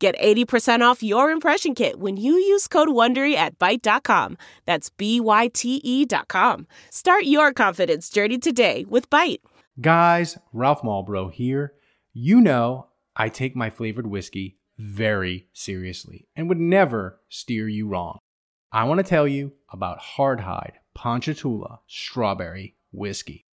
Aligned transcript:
Get 0.00 0.18
80% 0.18 0.80
off 0.80 1.02
your 1.02 1.30
impression 1.30 1.74
kit 1.74 1.98
when 2.00 2.16
you 2.16 2.32
use 2.32 2.66
code 2.66 2.88
WONDERY 2.88 3.34
at 3.34 3.58
Byte.com. 3.58 4.38
That's 4.64 4.88
B-Y-T-E 4.88 6.06
dot 6.06 6.26
com. 6.26 6.66
Start 6.88 7.24
your 7.24 7.52
confidence 7.52 8.08
journey 8.08 8.38
today 8.38 8.86
with 8.88 9.10
Byte. 9.10 9.40
Guys, 9.78 10.38
Ralph 10.54 10.80
Malbrough 10.80 11.32
here. 11.34 11.74
You 12.14 12.40
know 12.40 12.86
I 13.14 13.28
take 13.28 13.54
my 13.54 13.68
flavored 13.68 14.06
whiskey 14.06 14.56
very 14.78 15.48
seriously 15.52 16.26
and 16.34 16.48
would 16.48 16.58
never 16.58 17.20
steer 17.28 17.68
you 17.68 17.86
wrong. 17.86 18.18
I 18.72 18.84
want 18.84 19.00
to 19.00 19.04
tell 19.04 19.28
you 19.28 19.52
about 19.70 20.00
Hardhide 20.16 20.76
Ponchatoula 20.94 21.80
Strawberry 21.86 22.74
Whiskey. 22.90 23.44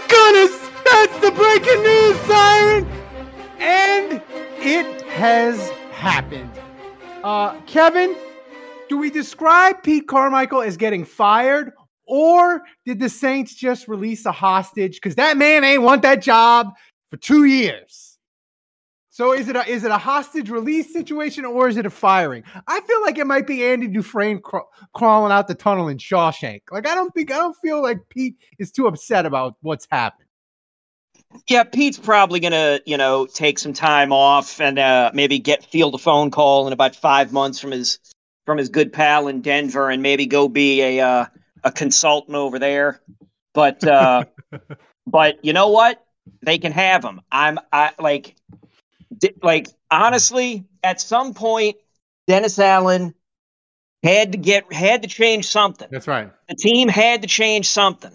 goodness! 0.07 0.69
That's 0.85 1.17
the 1.19 1.31
breaking 1.31 1.81
news 1.83 2.17
siren! 2.21 2.85
And 3.59 4.21
it 4.59 5.01
has 5.03 5.69
happened. 5.91 6.51
Uh, 7.23 7.59
Kevin, 7.61 8.15
do 8.87 8.97
we 8.97 9.09
describe 9.09 9.81
Pete 9.81 10.07
Carmichael 10.07 10.61
as 10.61 10.77
getting 10.77 11.03
fired, 11.03 11.71
or 12.05 12.61
did 12.85 12.99
the 12.99 13.09
Saints 13.09 13.55
just 13.55 13.87
release 13.87 14.25
a 14.25 14.31
hostage? 14.31 14.95
Because 14.95 15.15
that 15.15 15.37
man 15.37 15.63
ain't 15.63 15.81
want 15.81 16.03
that 16.03 16.21
job 16.21 16.73
for 17.09 17.17
two 17.17 17.45
years. 17.45 18.04
So 19.15 19.31
is 19.31 19.47
it 19.47 19.55
a 19.55 19.65
is 19.65 19.85
it 19.85 19.91
a 19.91 19.97
hostage 19.97 20.49
release 20.49 20.91
situation 20.91 21.45
or 21.45 21.69
is 21.69 21.77
it 21.77 21.85
a 21.85 21.89
firing? 21.89 22.43
I 22.67 22.81
feel 22.81 23.01
like 23.01 23.17
it 23.17 23.25
might 23.25 23.47
be 23.47 23.63
Andy 23.63 23.87
Dufresne 23.87 24.41
cr- 24.41 24.67
crawling 24.93 25.31
out 25.31 25.47
the 25.47 25.55
tunnel 25.55 25.87
in 25.87 25.99
Shawshank. 25.99 26.63
Like 26.69 26.85
I 26.85 26.95
don't 26.95 27.13
think 27.13 27.31
I 27.31 27.37
don't 27.37 27.55
feel 27.55 27.81
like 27.81 28.09
Pete 28.09 28.35
is 28.59 28.73
too 28.73 28.87
upset 28.87 29.25
about 29.25 29.55
what's 29.61 29.87
happened. 29.89 30.27
Yeah, 31.47 31.63
Pete's 31.63 31.97
probably 31.97 32.41
gonna, 32.41 32.81
you 32.85 32.97
know, 32.97 33.25
take 33.25 33.57
some 33.57 33.71
time 33.71 34.11
off 34.11 34.59
and 34.59 34.77
uh, 34.77 35.11
maybe 35.13 35.39
get 35.39 35.63
field 35.63 35.95
a 35.95 35.97
phone 35.97 36.29
call 36.29 36.67
in 36.67 36.73
about 36.73 36.93
five 36.93 37.31
months 37.31 37.57
from 37.57 37.71
his 37.71 37.99
from 38.45 38.57
his 38.57 38.67
good 38.67 38.91
pal 38.91 39.29
in 39.29 39.39
Denver 39.39 39.89
and 39.89 40.03
maybe 40.03 40.25
go 40.25 40.49
be 40.49 40.81
a 40.81 40.99
uh, 40.99 41.25
a 41.63 41.71
consultant 41.71 42.35
over 42.35 42.59
there. 42.59 42.99
But 43.53 43.81
uh, 43.87 44.25
but 45.07 45.45
you 45.45 45.53
know 45.53 45.69
what? 45.69 46.03
They 46.41 46.57
can 46.57 46.73
have 46.73 47.01
him. 47.01 47.21
I'm 47.31 47.59
I 47.71 47.93
like 47.97 48.35
like 49.41 49.67
honestly, 49.91 50.65
at 50.83 51.01
some 51.01 51.33
point, 51.33 51.77
Dennis 52.27 52.59
Allen 52.59 53.13
had 54.03 54.31
to 54.33 54.37
get 54.37 54.71
had 54.71 55.01
to 55.03 55.07
change 55.07 55.47
something. 55.47 55.87
That's 55.91 56.07
right. 56.07 56.31
The 56.49 56.55
team 56.55 56.87
had 56.87 57.21
to 57.23 57.27
change 57.27 57.69
something, 57.69 58.11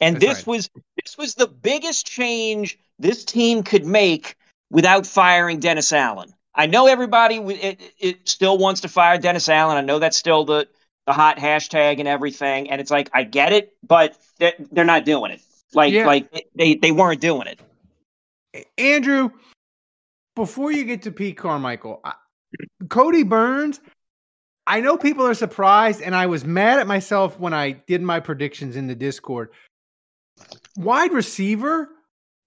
and 0.00 0.16
That's 0.16 0.24
this 0.24 0.38
right. 0.38 0.46
was 0.46 0.70
this 1.02 1.16
was 1.18 1.34
the 1.34 1.46
biggest 1.46 2.06
change 2.06 2.78
this 2.98 3.24
team 3.24 3.62
could 3.62 3.84
make 3.86 4.36
without 4.70 5.06
firing 5.06 5.60
Dennis 5.60 5.92
Allen. 5.92 6.32
I 6.54 6.66
know 6.66 6.86
everybody 6.86 7.36
it, 7.36 7.80
it 7.98 8.28
still 8.28 8.58
wants 8.58 8.82
to 8.82 8.88
fire 8.88 9.18
Dennis 9.18 9.48
Allen. 9.48 9.76
I 9.76 9.80
know 9.82 9.98
that's 9.98 10.16
still 10.18 10.44
the 10.44 10.68
the 11.06 11.12
hot 11.12 11.38
hashtag 11.38 11.98
and 11.98 12.06
everything, 12.08 12.70
and 12.70 12.80
it's 12.80 12.90
like 12.90 13.08
I 13.14 13.24
get 13.24 13.52
it, 13.52 13.72
but 13.86 14.16
they're, 14.38 14.52
they're 14.70 14.84
not 14.84 15.04
doing 15.04 15.30
it. 15.32 15.40
Like 15.72 15.92
Yeah. 15.92 16.06
like 16.06 16.48
they 16.54 16.74
they 16.74 16.92
weren't 16.92 17.20
doing 17.20 17.46
it. 17.46 17.60
Andrew, 18.76 19.30
before 20.36 20.72
you 20.72 20.84
get 20.84 21.02
to 21.02 21.12
Pete 21.12 21.36
Carmichael, 21.36 22.00
I, 22.04 22.14
Kodi 22.84 23.28
Burns, 23.28 23.80
I 24.66 24.80
know 24.80 24.96
people 24.96 25.26
are 25.26 25.34
surprised, 25.34 26.00
and 26.00 26.14
I 26.14 26.26
was 26.26 26.44
mad 26.44 26.78
at 26.78 26.86
myself 26.86 27.38
when 27.38 27.54
I 27.54 27.72
did 27.72 28.02
my 28.02 28.20
predictions 28.20 28.76
in 28.76 28.86
the 28.86 28.94
Discord. 28.94 29.50
Wide 30.76 31.12
receiver 31.12 31.88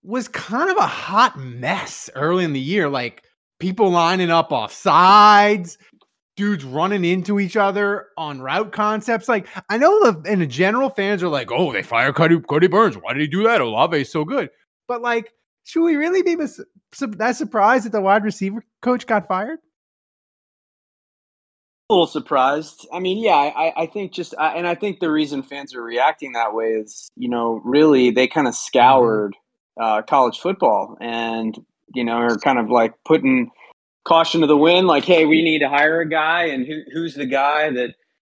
was 0.04 0.28
kind 0.28 0.70
of 0.70 0.78
a 0.78 0.88
hot 0.88 1.38
mess 1.38 2.10
early 2.16 2.44
in 2.44 2.54
the 2.54 2.60
year, 2.60 2.90
like 2.90 3.24
people 3.60 3.90
lining 3.90 4.30
up 4.30 4.52
off 4.52 4.74
sides, 4.74 5.78
dudes 6.36 6.64
running 6.64 7.06
into 7.06 7.40
each 7.40 7.56
other 7.56 8.08
on 8.18 8.42
route 8.42 8.72
concepts. 8.72 9.30
Like 9.30 9.48
I 9.70 9.78
know 9.78 10.12
the 10.12 10.32
in 10.32 10.40
the 10.40 10.48
general 10.48 10.90
fans 10.90 11.24
are 11.24 11.30
like, 11.30 11.52
"Oh, 11.52 11.72
they 11.72 11.84
fired 11.84 12.16
Kodi, 12.16 12.42
Kodi 12.42 12.70
Burns. 12.70 12.98
Why 12.98 13.14
did 13.14 13.22
he 13.22 13.28
do 13.28 13.44
that? 13.44 13.62
Olave 13.62 14.00
is 14.00 14.12
so 14.12 14.26
good." 14.26 14.50
But 14.88 15.02
like, 15.02 15.34
should 15.64 15.84
we 15.84 15.96
really 15.96 16.22
be 16.22 16.36
mis- 16.36 16.62
that 17.00 17.36
surprised 17.36 17.86
that 17.86 17.92
the 17.92 18.02
wide 18.02 18.24
receiver 18.24 18.64
coach 18.82 19.08
got 19.08 19.28
fired? 19.28 19.60
a 21.90 21.94
little 21.94 22.08
surprised. 22.08 22.88
I 22.94 23.00
mean, 23.00 23.18
yeah, 23.18 23.36
I, 23.36 23.84
I 23.84 23.86
think 23.86 24.14
just, 24.14 24.34
I, 24.38 24.56
and 24.56 24.68
I 24.68 24.76
think 24.76 25.00
the 25.00 25.12
reason 25.12 25.44
fans 25.44 25.76
are 25.76 25.84
reacting 25.84 26.34
that 26.34 26.54
way 26.54 26.72
is, 26.72 27.10
you 27.16 27.30
know, 27.30 27.62
really 27.64 28.10
they 28.10 28.28
kind 28.28 28.48
of 28.48 28.56
scoured 28.56 29.36
uh, 29.80 30.02
college 30.02 30.40
football 30.40 30.98
and, 31.00 31.58
you 31.94 32.04
know, 32.04 32.14
are 32.14 32.38
kind 32.38 32.58
of 32.58 32.70
like 32.70 32.94
putting 33.06 33.52
caution 34.06 34.42
to 34.42 34.48
the 34.48 34.58
wind, 34.58 34.88
like, 34.88 35.06
hey, 35.06 35.26
we 35.26 35.44
need 35.44 35.60
to 35.60 35.70
hire 35.70 36.02
a 36.02 36.10
guy, 36.10 36.46
and 36.46 36.66
who, 36.66 36.82
who's 36.94 37.16
the 37.16 37.26
guy 37.26 37.70
that, 37.70 37.96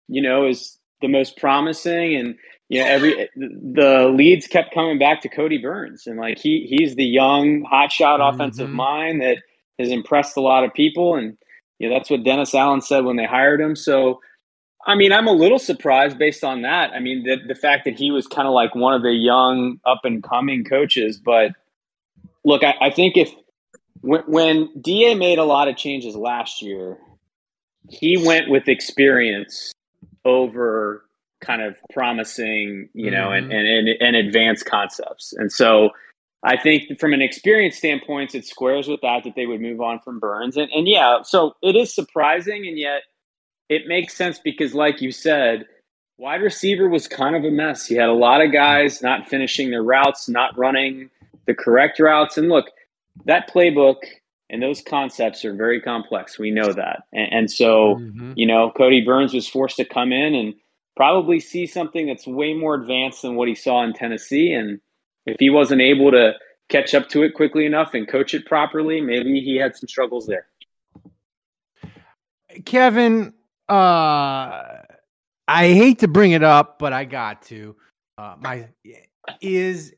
you 0.08 0.22
know, 0.22 0.46
is 0.46 0.78
the 1.02 1.08
most 1.08 1.38
promising, 1.38 2.16
and 2.16 2.36
you 2.74 2.80
know, 2.80 2.88
every 2.88 3.30
the 3.36 4.12
leads 4.12 4.48
kept 4.48 4.74
coming 4.74 4.98
back 4.98 5.22
to 5.22 5.30
Kodi 5.30 5.62
Burns, 5.62 6.08
and 6.08 6.18
like 6.18 6.40
he 6.40 6.66
he's 6.68 6.96
the 6.96 7.06
young 7.06 7.64
hotshot 7.72 8.20
offensive 8.20 8.68
Mhm. 8.68 8.74
mind 8.74 9.22
that 9.22 9.38
has 9.78 9.92
impressed 9.92 10.36
a 10.38 10.42
lot 10.42 10.64
of 10.64 10.74
people, 10.74 11.16
and 11.16 11.38
you 11.78 11.88
know, 11.88 11.94
that's 11.96 12.10
what 12.10 12.24
Dennis 12.24 12.56
Allen 12.56 12.82
said 12.82 13.06
when 13.06 13.16
they 13.16 13.26
hired 13.26 13.62
him. 13.62 13.76
So, 13.76 14.22
I 14.88 14.96
mean, 14.96 15.12
I'm 15.12 15.28
a 15.28 15.34
little 15.34 15.60
surprised 15.60 16.18
based 16.18 16.44
on 16.44 16.64
that. 16.64 16.92
I 16.94 17.00
mean, 17.00 17.24
the, 17.24 17.38
the 17.48 17.54
fact 17.54 17.86
that 17.86 17.96
he 17.96 18.10
was 18.10 18.26
kind 18.26 18.48
of 18.48 18.56
like 18.56 18.74
one 18.74 18.96
of 18.96 19.04
the 19.04 19.14
young 19.14 19.80
up 19.86 20.00
and 20.04 20.24
coming 20.24 20.64
coaches. 20.64 21.20
But 21.24 21.52
look, 22.44 22.64
I, 22.64 22.74
I 22.82 22.90
think 22.90 23.18
if 23.18 23.32
when, 24.02 24.22
when 24.22 24.70
Da 24.82 25.14
made 25.14 25.38
a 25.38 25.44
lot 25.44 25.68
of 25.68 25.78
changes 25.78 26.16
last 26.16 26.64
year, 26.64 26.98
he 27.90 28.18
went 28.18 28.50
with 28.50 28.68
experience 28.68 29.74
over 30.26 31.06
kind 31.44 31.62
of 31.62 31.76
promising, 31.92 32.90
you 32.94 33.12
know, 33.12 33.32
and, 33.32 33.52
and, 33.52 33.68
and, 33.68 33.90
and 34.00 34.16
advanced 34.16 34.66
concepts. 34.66 35.34
And 35.34 35.52
so 35.52 35.90
I 36.44 36.58
think 36.58 37.00
from 37.00 37.14
an 37.14 37.22
experience 37.22 37.78
standpoint, 37.78 38.36
it 38.36 38.46
squares 38.46 38.88
with 38.88 39.02
that, 39.02 39.24
that 39.24 39.36
they 39.36 39.46
would 39.46 39.62
move 39.62 39.82
on 39.82 40.00
from 40.00 40.20
Burns. 40.20 40.58
And, 40.58 40.72
and 40.72 40.88
yeah, 40.88 41.22
so 41.24 41.56
it 41.62 41.76
is 41.76 41.94
surprising. 41.94 42.68
And 42.68 42.78
yet 42.78 43.04
it 43.70 43.84
makes 43.88 44.14
sense 44.14 44.40
because, 44.40 44.74
like 44.74 45.02
you 45.02 45.12
said, 45.12 45.66
wide 46.18 46.42
receiver 46.42 46.90
was 46.90 47.08
kind 47.08 47.36
of 47.36 47.44
a 47.44 47.52
mess. 47.52 47.86
He 47.86 47.96
had 47.96 48.10
a 48.10 48.14
lot 48.14 48.42
of 48.42 48.52
guys 48.52 49.02
not 49.02 49.28
finishing 49.28 49.70
their 49.70 49.84
routes, 49.84 50.28
not 50.28 50.58
running 50.58 51.10
the 51.48 51.54
correct 51.54 52.00
routes. 52.00 52.38
And 52.38 52.50
look, 52.50 52.66
that 53.26 53.50
playbook 53.50 53.98
and 54.50 54.62
those 54.62 54.82
concepts 54.82 55.46
are 55.46 55.54
very 55.54 55.82
complex. 55.82 56.38
We 56.38 56.52
know 56.52 56.74
that. 56.74 57.04
And, 57.14 57.34
and 57.34 57.52
so, 57.52 57.96
mm-hmm. 57.96 58.34
you 58.36 58.46
know, 58.46 58.72
Kodi 58.78 59.06
Burns 59.06 59.34
was 59.34 59.48
forced 59.48 59.78
to 59.78 59.86
come 59.86 60.12
in 60.12 60.36
and 60.36 60.54
probably 60.96 61.40
see 61.40 61.66
something 61.66 62.08
that's 62.08 62.28
way 62.28 62.54
more 62.54 62.76
advanced 62.76 63.22
than 63.22 63.36
what 63.36 63.48
he 63.48 63.56
saw 63.56 63.84
in 63.84 63.94
Tennessee. 63.94 64.54
And 64.54 64.80
if 65.26 65.38
he 65.40 65.50
wasn't 65.50 65.82
able 65.82 66.12
to 66.12 66.34
catch 66.70 66.94
up 66.94 67.10
to 67.10 67.24
it 67.24 67.34
quickly 67.34 67.66
enough 67.66 67.94
and 67.94 68.08
coach 68.08 68.34
it 68.34 68.46
properly, 68.46 69.02
maybe 69.02 69.42
he 69.42 69.58
had 69.58 69.76
some 69.76 69.88
struggles 69.88 70.28
there. 70.28 70.48
Kevin, 72.66 73.34
uh, 73.68 74.62
I 75.48 75.68
hate 75.68 76.00
to 76.00 76.08
bring 76.08 76.32
it 76.32 76.44
up, 76.44 76.80
but 76.80 76.94
I 76.94 77.06
got 77.06 77.42
to. 77.44 77.76
Uh, 78.18 78.36
my 78.40 78.68
is 79.42 79.94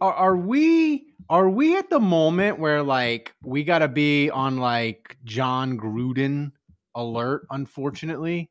are, 0.00 0.12
are 0.12 0.36
we 0.36 1.06
are 1.28 1.48
we 1.48 1.76
at 1.76 1.90
the 1.90 2.00
moment 2.00 2.58
where 2.58 2.82
like 2.82 3.32
we 3.44 3.62
got 3.62 3.78
to 3.78 3.88
be 3.88 4.30
on 4.30 4.56
like 4.56 5.16
Jon 5.24 5.78
Gruden 5.78 6.50
alert? 6.96 7.46
Unfortunately, 7.50 8.50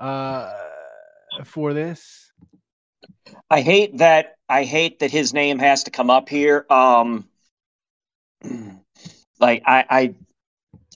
uh, 0.00 0.52
for 1.44 1.72
this. 1.72 2.32
I 3.50 3.60
hate 3.60 3.98
that. 3.98 4.36
I 4.48 4.64
hate 4.64 5.00
that 5.00 5.10
his 5.10 5.34
name 5.34 5.58
has 5.58 5.84
to 5.84 5.90
come 5.90 6.10
up 6.10 6.28
here. 6.28 6.64
Um, 6.70 7.28
like 9.40 9.62
I, 9.66 9.84
I, 9.88 10.14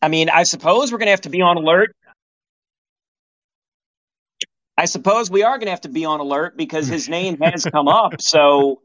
I 0.00 0.09
mean, 0.09 0.31
I 0.31 0.44
suppose 0.44 0.91
we're 0.91 0.99
gonna 0.99 1.11
have 1.11 1.23
to 1.23 1.31
be 1.31 1.43
on 1.43 1.56
alert. 1.56 1.94
I 4.77 4.87
suppose 4.87 5.31
we 5.31 5.43
are 5.43 5.59
gonna 5.59 5.71
have 5.71 5.83
to 5.83 5.89
be 5.89 6.05
on 6.05 6.21
alert 6.21 6.56
because 6.56 6.88
his 6.88 7.09
name 7.09 7.38
has 7.41 7.65
come 7.65 7.88
up. 7.88 8.21
So 8.21 8.81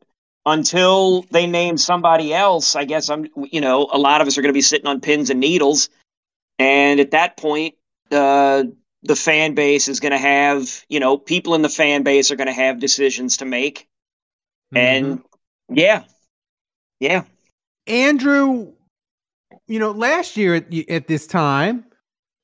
until 0.48 1.24
they 1.24 1.46
name 1.46 1.78
somebody 1.78 2.34
else, 2.34 2.76
I 2.76 2.86
guess 2.86 3.10
I'm, 3.10 3.28
you 3.52 3.60
know, 3.60 3.90
a 3.92 3.98
lot 3.98 4.22
of 4.22 4.28
us 4.28 4.38
are 4.38 4.42
going 4.42 4.50
to 4.50 4.58
be 4.58 4.62
sitting 4.62 4.88
on 4.88 5.02
pins 5.02 5.30
and 5.30 5.42
needles. 5.42 5.90
And 6.58 7.02
at 7.02 7.12
that 7.12 7.36
point, 7.36 7.76
uh, 8.12 8.64
the 9.04 9.16
fan 9.16 9.54
base 9.54 9.88
is 9.88 10.00
going 10.00 10.12
to 10.12 10.18
have, 10.18 10.86
you 10.90 11.00
know, 11.00 11.18
people 11.18 11.56
in 11.56 11.62
the 11.62 11.70
fan 11.70 12.04
base 12.04 12.32
are 12.32 12.36
going 12.36 12.48
to 12.48 12.54
have 12.54 12.80
decisions 12.80 13.38
to 13.38 13.46
make. 13.46 13.88
Mm-hmm. 14.74 14.78
And 14.78 15.24
yeah, 15.70 16.04
yeah. 17.00 17.24
Andrew, 17.86 18.74
you 19.68 19.80
know, 19.80 19.92
last 19.92 20.38
year 20.38 20.56
at, 20.56 20.74
at 20.90 21.08
this 21.08 21.28
time, 21.28 21.86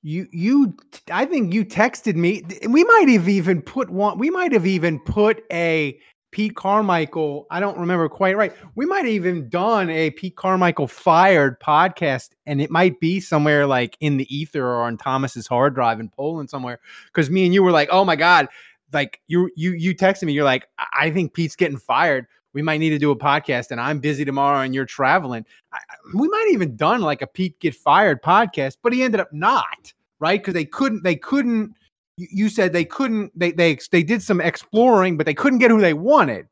you 0.02 0.28
you 0.32 0.76
I 1.12 1.26
think 1.26 1.54
you 1.54 1.66
texted 1.66 2.16
me. 2.16 2.44
We 2.68 2.84
might 2.84 3.10
have 3.10 3.30
even 3.30 3.62
put 3.62 3.90
one. 3.90 4.20
We 4.20 4.30
might 4.30 4.52
have 4.52 4.68
even 4.68 5.00
put 5.00 5.44
a 5.52 5.98
Pete 6.34 6.56
Carmichael, 6.56 7.46
I 7.52 7.60
don't 7.60 7.78
remember 7.78 8.10
quite 8.10 8.36
right. 8.36 8.52
We 8.74 8.88
might 8.88 9.06
have 9.06 9.14
even 9.14 9.50
done 9.50 9.92
a 9.92 10.10
Pete 10.10 10.36
Carmichael 10.36 10.88
fired 10.88 11.60
podcast, 11.60 12.32
and 12.48 12.60
it 12.60 12.72
might 12.72 13.00
be 13.00 13.20
somewhere 13.20 13.68
like 13.68 13.96
in 14.00 14.18
the 14.18 14.36
ether 14.36 14.66
or 14.66 14.82
on 14.82 14.98
Thomas's 14.98 15.46
hard 15.46 15.76
drive 15.76 16.00
in 16.00 16.10
Poland 16.10 16.50
somewhere. 16.50 16.80
Because 17.06 17.30
me 17.30 17.46
and 17.46 17.54
you 17.54 17.62
were 17.62 17.72
like, 17.72 17.88
"Oh 17.92 18.04
my 18.04 18.16
god!" 18.16 18.48
Like 18.92 19.22
you 19.28 19.52
you 19.56 19.74
you 19.74 19.96
texted 19.96 20.24
me, 20.24 20.34
you're 20.34 20.44
like, 20.44 20.68
"I 21.00 21.12
think 21.12 21.34
Pete's 21.34 21.56
getting 21.56 21.78
fired. 21.78 22.26
We 22.54 22.64
might 22.64 22.80
need 22.80 22.90
to 22.90 23.00
do 23.00 23.12
a 23.12 23.16
podcast, 23.16 23.70
and 23.70 23.80
I'm 23.80 24.00
busy 24.00 24.26
tomorrow, 24.26 24.62
and 24.62 24.74
you're 24.74 24.86
traveling." 24.86 25.46
I, 25.72 25.80
we 26.16 26.28
might 26.28 26.50
even 26.52 26.76
done 26.76 27.02
like 27.02 27.22
a 27.22 27.28
Pete 27.28 27.60
get 27.60 27.76
fired 27.76 28.24
podcast, 28.24 28.78
but 28.82 28.92
he 28.92 29.04
ended 29.04 29.22
up 29.22 29.32
not 29.32 29.94
right 30.18 30.42
because 30.42 30.56
they 30.56 30.66
couldn't 30.66 31.04
they 31.04 31.16
couldn't 31.16 31.76
you 32.18 32.50
said 32.50 32.74
they 32.74 32.86
couldn't 32.86 33.32
they 33.38 33.52
they 33.52 33.78
they 33.92 34.04
did 34.04 34.22
some 34.22 34.40
exploring 34.40 35.18
but 35.18 35.26
they 35.26 35.34
couldn't 35.34 35.60
get 35.60 35.72
who 35.72 35.82
they 35.82 35.94
wanted. 35.94 36.48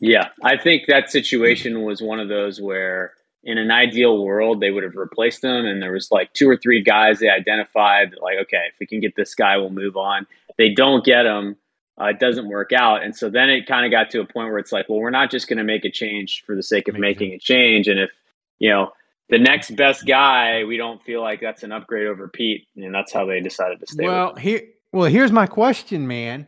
Yeah 0.00 0.28
i 0.44 0.56
think 0.56 0.84
that 0.88 1.10
situation 1.10 1.82
was 1.82 2.00
one 2.00 2.20
of 2.20 2.28
those 2.28 2.60
where 2.60 3.14
in 3.44 3.58
an 3.58 3.70
ideal 3.70 4.24
world 4.24 4.60
they 4.60 4.70
would 4.70 4.82
have 4.82 4.96
replaced 4.96 5.42
them 5.42 5.66
and 5.66 5.82
there 5.82 5.92
was 5.92 6.10
like 6.10 6.32
two 6.34 6.48
or 6.48 6.56
three 6.56 6.82
guys 6.82 7.18
they 7.18 7.28
identified 7.28 8.14
like 8.20 8.38
okay 8.38 8.64
if 8.72 8.74
we 8.80 8.86
can 8.86 9.00
get 9.00 9.14
this 9.16 9.34
guy 9.34 9.56
we'll 9.56 9.70
move 9.70 9.96
on. 9.96 10.26
They 10.56 10.70
don't 10.70 11.04
get 11.04 11.24
him. 11.24 11.56
Uh, 12.00 12.06
it 12.06 12.18
doesn't 12.18 12.48
work 12.48 12.72
out. 12.72 13.02
And 13.02 13.14
so 13.14 13.30
then 13.30 13.48
it 13.48 13.66
kind 13.66 13.84
of 13.84 13.92
got 13.92 14.10
to 14.10 14.20
a 14.20 14.24
point 14.24 14.48
where 14.48 14.58
it's 14.58 14.72
like 14.72 14.88
well 14.88 14.98
we're 14.98 15.10
not 15.10 15.30
just 15.30 15.48
going 15.48 15.58
to 15.58 15.64
make 15.64 15.84
a 15.84 15.90
change 15.90 16.42
for 16.46 16.54
the 16.54 16.62
sake 16.62 16.88
of 16.88 16.96
making 16.96 17.32
a 17.32 17.38
change. 17.38 17.88
And 17.88 17.98
if 17.98 18.10
you 18.58 18.70
know 18.70 18.92
the 19.28 19.38
next 19.38 19.76
best 19.76 20.06
guy 20.06 20.64
we 20.64 20.76
don't 20.76 21.02
feel 21.02 21.20
like 21.20 21.40
that's 21.40 21.62
an 21.62 21.72
upgrade 21.72 22.06
over 22.06 22.28
pete 22.28 22.66
and 22.76 22.94
that's 22.94 23.12
how 23.12 23.26
they 23.26 23.40
decided 23.40 23.80
to 23.80 23.86
stay 23.86 24.04
well 24.04 24.34
here 24.34 24.62
well, 24.92 25.10
here's 25.10 25.32
my 25.32 25.46
question, 25.46 26.06
man. 26.06 26.46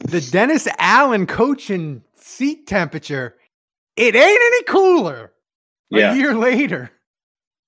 The 0.00 0.20
Dennis 0.20 0.68
Allen 0.78 1.26
coaching 1.26 2.02
seat 2.14 2.66
temperature, 2.66 3.36
it 3.96 4.14
ain't 4.14 4.40
any 4.40 4.62
cooler 4.64 5.32
yeah. 5.90 6.12
a 6.12 6.16
year 6.16 6.34
later. 6.34 6.90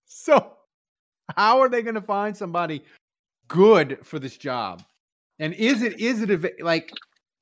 So, 0.07 0.53
how 1.37 1.61
are 1.61 1.69
they 1.69 1.83
going 1.83 1.95
to 1.95 2.03
find 2.03 2.37
somebody 2.37 2.85
good 3.47 3.99
for 4.03 4.19
this 4.19 4.37
job? 4.37 4.83
And 5.39 5.55
is 5.55 5.83
it 5.83 6.01
is 6.01 6.23
it 6.23 6.31
a, 6.31 6.53
like 6.63 6.93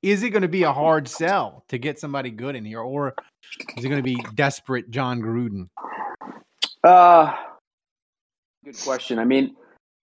is 0.03 0.23
it 0.23 0.31
going 0.31 0.43
to 0.43 0.49
be 0.49 0.63
a 0.63 0.73
hard 0.73 1.09
sell 1.09 1.65
to 1.69 1.79
get 1.79 1.99
somebody 1.99 2.31
good 2.31 2.55
in 2.55 2.65
here, 2.65 2.81
or 2.81 3.15
is 3.77 3.85
it 3.85 3.89
going 3.89 4.03
to 4.03 4.03
be 4.03 4.23
desperate 4.35 4.91
Jon 4.91 5.21
Gruden? 5.21 5.69
Uh, 6.85 7.35
good 8.65 8.79
question. 8.79 9.19
I 9.19 9.25
mean, 9.25 9.57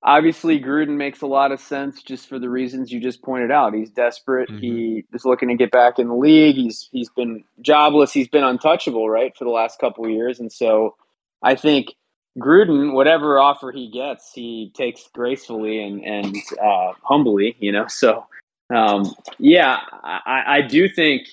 obviously 0.03 0.59
Gruden 0.59 0.97
makes 0.97 1.21
a 1.21 1.27
lot 1.27 1.51
of 1.51 1.59
sense 1.59 2.03
just 2.03 2.27
for 2.27 2.39
the 2.39 2.49
reasons 2.49 2.91
you 2.91 2.99
just 2.99 3.21
pointed 3.21 3.51
out. 3.51 3.73
He's 3.73 3.89
desperate. 3.89 4.49
Mm-hmm. 4.49 4.59
He 4.59 5.05
is 5.13 5.25
looking 5.25 5.49
to 5.49 5.55
get 5.55 5.71
back 5.71 5.99
in 5.99 6.07
the 6.07 6.15
league. 6.15 6.55
He's 6.55 6.89
he's 6.91 7.09
been 7.09 7.43
jobless. 7.61 8.11
He's 8.11 8.27
been 8.27 8.43
untouchable, 8.43 9.09
right, 9.09 9.35
for 9.35 9.45
the 9.45 9.51
last 9.51 9.79
couple 9.79 10.05
of 10.05 10.11
years. 10.11 10.39
And 10.39 10.51
so 10.51 10.95
I 11.41 11.55
think 11.55 11.95
Gruden, 12.37 12.93
whatever 12.93 13.39
offer 13.39 13.71
he 13.71 13.89
gets, 13.89 14.33
he 14.33 14.71
takes 14.75 15.07
gracefully 15.13 15.83
and 15.83 16.03
and 16.03 16.35
uh, 16.61 16.93
humbly, 17.03 17.55
you 17.59 17.71
know. 17.71 17.87
So 17.87 18.25
um, 18.73 19.13
yeah, 19.39 19.79
I, 20.03 20.43
I 20.47 20.61
do 20.61 20.89
think 20.89 21.27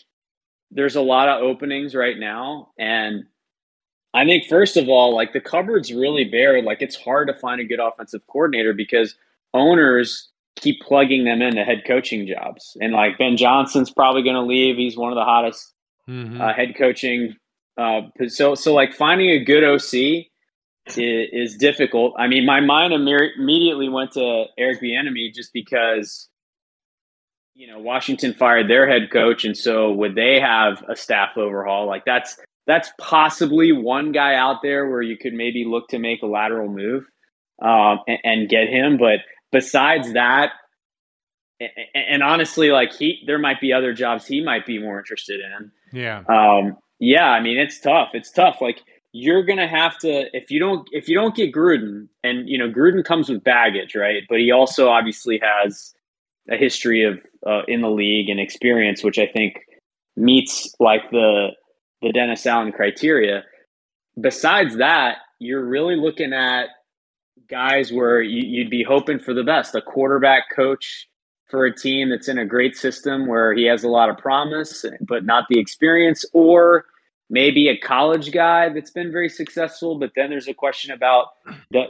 there's 0.70 0.96
a 0.96 1.00
lot 1.00 1.28
of 1.28 1.42
openings 1.42 1.94
right 1.94 2.18
now, 2.18 2.68
and 2.78 3.24
I 4.12 4.24
think 4.24 4.46
first 4.46 4.76
of 4.76 4.88
all, 4.88 5.14
like 5.14 5.32
the 5.32 5.40
cupboard's 5.40 5.92
really 5.92 6.24
bare. 6.24 6.62
Like 6.62 6.82
it's 6.82 6.96
hard 6.96 7.28
to 7.28 7.34
find 7.34 7.60
a 7.60 7.64
good 7.64 7.80
offensive 7.80 8.22
coordinator 8.26 8.72
because 8.72 9.14
owners 9.54 10.30
keep 10.56 10.80
plugging 10.80 11.24
them 11.24 11.42
into 11.42 11.64
head 11.64 11.82
coaching 11.86 12.26
jobs. 12.26 12.76
And 12.80 12.92
like 12.92 13.18
Ben 13.18 13.36
Johnson's 13.36 13.90
probably 13.90 14.22
going 14.22 14.34
to 14.34 14.42
leave. 14.42 14.76
He's 14.76 14.96
one 14.96 15.12
of 15.12 15.16
the 15.16 15.24
hottest 15.24 15.72
mm-hmm. 16.08 16.40
uh, 16.40 16.52
head 16.52 16.74
coaching. 16.76 17.36
Uh, 17.78 18.02
so 18.26 18.54
so 18.54 18.74
like 18.74 18.92
finding 18.92 19.30
a 19.30 19.44
good 19.44 19.64
OC 19.64 20.26
is, 20.96 21.28
is 21.32 21.56
difficult. 21.56 22.14
I 22.18 22.26
mean, 22.26 22.44
my 22.44 22.60
mind 22.60 22.92
immediately 22.92 23.88
went 23.88 24.12
to 24.12 24.46
Eric 24.58 24.82
Bieniemy 24.82 25.32
just 25.32 25.52
because 25.52 26.28
you 27.54 27.66
know 27.66 27.78
Washington 27.78 28.34
fired 28.34 28.68
their 28.68 28.88
head 28.88 29.10
coach, 29.10 29.44
and 29.44 29.56
so 29.56 29.92
would 29.92 30.14
they 30.14 30.40
have 30.40 30.84
a 30.88 30.96
staff 30.96 31.36
overhaul? 31.36 31.86
Like 31.86 32.04
that's 32.04 32.38
that's 32.70 32.92
possibly 32.98 33.72
one 33.72 34.12
guy 34.12 34.36
out 34.36 34.62
there 34.62 34.88
where 34.88 35.02
you 35.02 35.16
could 35.16 35.32
maybe 35.32 35.64
look 35.66 35.88
to 35.88 35.98
make 35.98 36.22
a 36.22 36.26
lateral 36.26 36.68
move 36.68 37.02
um, 37.60 37.98
and, 38.06 38.18
and, 38.22 38.48
get 38.48 38.68
him. 38.68 38.96
But 38.96 39.18
besides 39.50 40.12
that, 40.12 40.52
and, 41.58 41.70
and, 41.94 42.22
honestly, 42.22 42.70
like 42.70 42.92
he, 42.92 43.24
there 43.26 43.40
might 43.40 43.60
be 43.60 43.72
other 43.72 43.92
jobs 43.92 44.24
he 44.24 44.40
might 44.40 44.66
be 44.66 44.78
more 44.78 45.00
interested 45.00 45.40
in. 45.40 45.72
Yeah. 45.92 46.22
Um, 46.28 46.76
yeah. 47.00 47.28
I 47.28 47.40
mean, 47.40 47.58
it's 47.58 47.80
tough. 47.80 48.10
It's 48.14 48.30
tough. 48.30 48.58
Like 48.60 48.82
you're 49.12 49.42
gonna 49.42 49.68
have 49.68 49.98
to 49.98 50.26
if 50.32 50.52
you 50.52 50.60
don't 50.60 50.88
if 50.92 51.08
you 51.08 51.16
don't 51.16 51.34
get 51.34 51.52
Gruden, 51.52 52.06
and 52.22 52.48
you 52.48 52.56
know 52.56 52.70
Gruden 52.70 53.04
comes 53.04 53.28
with 53.28 53.42
baggage, 53.42 53.96
right? 53.96 54.22
But 54.28 54.38
he 54.38 54.52
also 54.52 54.88
obviously 54.88 55.40
has 55.42 55.92
a 56.48 56.56
history 56.56 57.02
of 57.02 57.20
uh, 57.44 57.62
in 57.66 57.80
the 57.80 57.90
league 57.90 58.28
and 58.28 58.38
experience, 58.38 59.02
which 59.02 59.18
I 59.18 59.26
think 59.26 59.56
meets 60.16 60.72
like 60.78 61.10
the 61.10 61.48
the 62.02 62.12
Dennis 62.12 62.46
Allen 62.46 62.72
criteria. 62.72 63.44
Besides 64.20 64.76
that, 64.78 65.18
you're 65.38 65.64
really 65.64 65.96
looking 65.96 66.32
at 66.32 66.66
guys 67.48 67.92
where 67.92 68.20
you, 68.20 68.62
would 68.62 68.70
be 68.70 68.82
hoping 68.82 69.18
for 69.18 69.34
the 69.34 69.42
best. 69.42 69.74
A 69.74 69.82
quarterback 69.82 70.44
coach 70.54 71.08
for 71.48 71.66
a 71.66 71.74
team 71.74 72.10
that's 72.10 72.28
in 72.28 72.38
a 72.38 72.46
great 72.46 72.76
system 72.76 73.26
where 73.26 73.52
he 73.52 73.64
has 73.64 73.82
a 73.82 73.88
lot 73.88 74.08
of 74.08 74.16
promise, 74.16 74.84
but 75.00 75.24
not 75.24 75.46
the 75.50 75.58
experience, 75.58 76.24
or 76.32 76.84
maybe 77.28 77.68
a 77.68 77.76
college 77.76 78.32
guy 78.32 78.68
that's 78.68 78.90
been 78.90 79.10
very 79.10 79.28
successful, 79.28 79.98
but 79.98 80.12
then 80.14 80.30
there's 80.30 80.48
a 80.48 80.54
question 80.54 80.92
about 80.92 81.28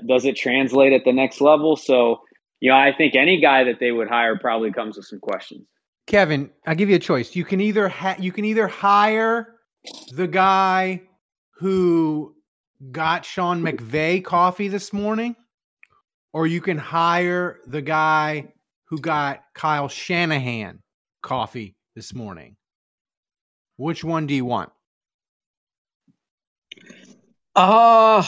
does 0.07 0.25
it 0.25 0.37
translate 0.37 0.93
at 0.93 1.05
the 1.05 1.13
next 1.13 1.41
level? 1.41 1.77
So, 1.77 2.21
you 2.61 2.71
know, 2.71 2.77
I 2.77 2.93
think 2.97 3.15
any 3.15 3.41
guy 3.41 3.65
that 3.65 3.81
they 3.81 3.93
would 3.93 4.09
hire 4.09 4.39
probably 4.39 4.73
comes 4.73 4.97
with 4.97 5.07
some 5.07 5.21
questions. 5.21 5.67
Kevin, 6.07 6.51
I'll 6.67 6.75
give 6.75 6.89
you 6.89 6.97
a 6.97 7.01
choice. 7.01 7.37
You 7.37 7.45
can 7.45 7.61
either 7.61 7.89
ha- 7.89 8.17
you 8.19 8.33
can 8.33 8.45
either 8.45 8.67
hire 8.67 9.55
the 10.13 10.27
guy 10.27 11.03
who 11.57 12.35
got 12.91 13.25
Sean 13.25 13.63
McVay 13.63 14.25
coffee 14.25 14.69
this 14.69 14.93
morning, 14.93 15.37
or 16.33 16.47
you 16.47 16.61
can 16.61 16.79
hire 16.79 17.59
the 17.67 17.83
guy 17.83 18.53
who 18.87 18.99
got 18.99 19.43
Kyle 19.55 19.89
Shanahan 19.89 20.81
coffee 21.23 21.77
this 21.95 22.15
morning. 22.15 22.57
Which 23.77 24.05
one 24.05 24.27
do 24.27 24.35
you 24.35 24.45
want? 24.45 24.71
Uh, 27.57 28.23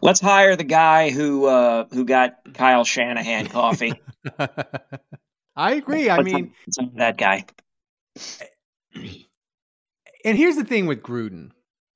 let's 0.00 0.20
hire 0.20 0.56
the 0.56 0.64
guy 0.64 1.10
who 1.10 1.46
uh, 1.46 1.86
who 1.92 2.04
got 2.04 2.36
Kyle 2.54 2.84
Shanahan 2.84 3.48
coffee. 3.48 4.00
I 5.56 5.72
agree. 5.74 6.10
I 6.10 6.18
Let's 6.18 6.32
mean, 6.32 6.52
that 6.94 7.16
guy. 7.16 7.44
And 10.24 10.36
here's 10.36 10.56
the 10.56 10.64
thing 10.64 10.86
with 10.86 11.02
Gruden. 11.02 11.50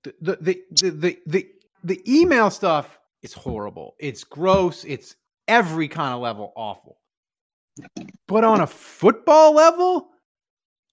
The 0.04 0.14
the 0.20 0.36
the 0.70 0.90
the 0.90 1.18
the, 1.26 1.48
the, 1.84 2.20
email 2.20 2.50
stuff 2.50 2.98
is 3.22 3.32
horrible. 3.32 3.96
It's 3.98 4.24
gross. 4.24 4.84
It's 4.84 5.14
every 5.46 5.88
kind 5.88 6.14
of 6.14 6.20
level 6.20 6.52
awful. 6.56 6.98
But 8.26 8.44
on 8.44 8.60
a 8.60 8.66
football 8.66 9.54
level, 9.54 10.08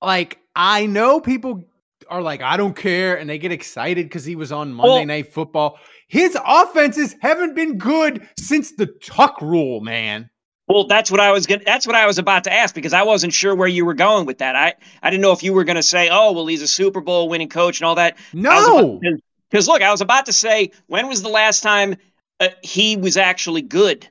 like 0.02 0.40
I 0.56 0.88
know 0.88 1.22
people 1.22 1.64
are 2.10 2.22
like, 2.22 2.42
I 2.42 2.58
don't 2.58 2.76
care, 2.76 3.18
and 3.18 3.30
they 3.30 3.38
get 3.38 3.52
excited 3.52 4.06
because 4.06 4.26
he 4.26 4.36
was 4.36 4.52
on 4.52 4.74
Monday 4.74 4.90
Well- 4.90 5.06
Night 5.06 5.34
Football. 5.34 5.80
His 6.10 6.38
offenses 6.46 7.16
haven't 7.22 7.54
been 7.54 7.78
good 7.78 8.28
since 8.40 8.72
the 8.72 8.88
Tuck 8.88 9.42
rule, 9.42 9.82
man. 9.82 10.30
Well, 10.68 10.86
that's 10.86 11.10
what 11.10 11.20
I 11.20 11.32
was 11.32 11.46
going 11.46 11.62
that's 11.66 11.88
what 11.88 11.96
I 11.96 12.06
was 12.06 12.18
about 12.18 12.44
to 12.44 12.54
ask 12.54 12.76
because 12.76 12.94
I 12.94 13.04
wasn't 13.04 13.34
sure 13.34 13.56
where 13.56 13.68
you 13.68 13.86
were 13.86 13.94
going 13.94 14.26
with 14.26 14.40
that. 14.40 14.56
I 14.56 14.74
I 15.02 15.10
didn't 15.10 15.22
know 15.22 15.32
if 15.32 15.42
you 15.42 15.54
were 15.54 15.64
going 15.64 15.78
to 15.78 15.84
say, 15.84 16.10
"Oh, 16.12 16.34
well, 16.34 16.46
he's 16.46 16.62
a 16.62 16.68
Super 16.68 17.02
Bowl 17.02 17.30
winning 17.30 17.50
coach 17.50 17.80
and 17.80 17.88
all 17.88 17.96
that." 17.96 18.18
No, 18.34 19.00
Because 19.50 19.68
look, 19.68 19.82
I 19.82 19.92
was 19.92 20.02
about 20.02 20.26
to 20.26 20.34
say, 20.34 20.72
when 20.88 21.08
was 21.08 21.22
the 21.22 21.30
last 21.30 21.64
time 21.64 21.96
uh, 22.42 22.50
he 22.62 22.98
was 22.98 23.16
actually 23.16 23.62
good? 23.62 24.08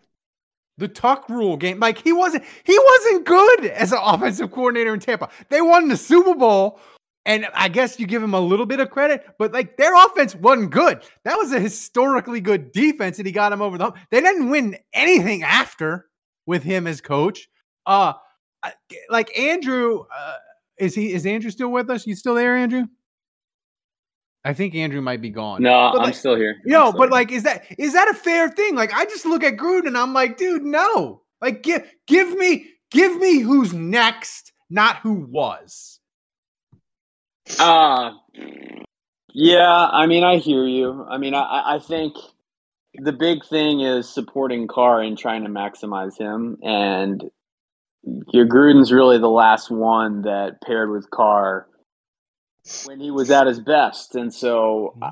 the 0.79 0.89
Tuck 0.89 1.29
rule 1.29 1.57
game. 1.57 1.81
Like 1.81 1.99
he 1.99 2.13
wasn't 2.13 2.45
he 2.65 2.79
wasn't 2.79 3.27
good 3.27 3.67
as 3.67 3.93
an 3.93 3.99
offensive 4.03 4.51
coordinator 4.53 4.95
in 4.95 5.01
Tampa. 5.01 5.31
They 5.49 5.61
won 5.61 5.89
the 5.89 5.97
Super 5.97 6.35
Bowl. 6.35 6.81
And 7.25 7.49
I 7.55 7.67
guess 7.67 7.99
you 7.99 8.07
give 8.07 8.23
him 8.23 8.35
a 8.35 8.41
little 8.41 8.67
bit 8.67 8.79
of 8.79 8.91
credit, 8.91 9.27
but 9.37 9.53
like 9.53 9.77
their 9.77 9.97
offense 9.97 10.37
wasn't 10.37 10.71
good. 10.71 11.03
That 11.25 11.37
was 11.37 11.51
a 11.53 11.59
historically 11.59 12.41
good 12.41 12.71
defense, 12.71 13.19
and 13.19 13.27
he 13.27 13.33
got 13.33 13.53
him 13.53 13.61
over 13.61 13.77
the 13.77 13.83
hump. 13.83 13.97
They 14.11 14.21
didn't 14.21 14.49
win 14.49 14.77
anything 14.93 15.43
after 15.43 16.07
with 16.47 16.63
him 16.63 16.87
as 16.87 17.01
coach. 17.01 17.49
Uh 17.85 18.15
like 19.11 19.37
Andrew, 19.39 20.05
uh, 20.17 20.35
is 20.79 20.95
he 20.95 21.13
is 21.13 21.25
Andrew 21.27 21.51
still 21.51 21.71
with 21.71 21.89
us? 21.91 22.07
You 22.07 22.17
still 22.17 22.35
there, 22.35 22.57
Andrew? 22.57 22.85
I 24.45 24.53
think 24.55 24.75
Andrew 24.75 25.01
might 25.01 25.21
be 25.21 25.31
gone. 25.31 25.63
No, 25.63 25.91
But, 25.93 25.99
I'm 25.99 26.05
like, 26.07 26.15
still 26.15 26.37
here. 26.37 26.57
you 26.65 26.73
know, 26.73 26.91
still 26.91 26.99
but 26.99 27.05
here. 27.05 27.11
like, 27.11 27.33
is 27.33 27.43
that 27.45 27.65
is 27.79 27.93
that 27.95 28.09
a 28.09 28.15
fair 28.15 28.49
thing? 28.49 28.75
Like, 28.77 28.93
I 28.93 29.05
just 29.05 29.27
look 29.27 29.43
at 29.45 29.57
Gruden 29.57 29.87
and 29.87 29.99
I'm 29.99 30.13
like, 30.13 30.37
dude, 30.37 30.63
no. 30.63 31.23
Like, 31.41 31.63
give 31.63 31.83
give 32.07 32.37
me 32.37 32.67
give 32.91 33.17
me 33.19 33.41
who's 33.41 33.73
next, 33.73 34.53
not 34.71 34.97
who 34.99 35.15
was. 35.29 36.01
Uh 37.61 38.13
yeah, 39.33 39.89
I 39.93 40.07
mean, 40.07 40.25
I 40.25 40.39
hear 40.39 40.65
you. 40.65 41.05
I 41.09 41.19
mean, 41.19 41.35
I, 41.35 41.75
I 41.75 41.79
think 41.79 42.15
the 43.01 43.13
big 43.13 43.45
thing 43.45 43.81
is 43.81 44.09
supporting 44.09 44.67
Carr 44.69 45.01
and 45.03 45.17
trying 45.19 45.45
to 45.45 45.51
maximize 45.51 46.19
him. 46.19 46.57
And 46.63 47.23
your 48.33 48.47
Gruden's 48.47 48.93
really 48.93 49.19
the 49.19 49.29
last 49.29 49.71
one 49.71 50.23
that 50.23 50.61
paired 50.63 50.91
with 50.91 51.11
Carr 51.11 51.67
when 52.85 52.99
he 53.01 53.11
was 53.11 53.31
at 53.31 53.47
his 53.47 53.61
best. 53.61 54.15
And 54.15 54.33
so, 54.35 54.97
I, 55.01 55.11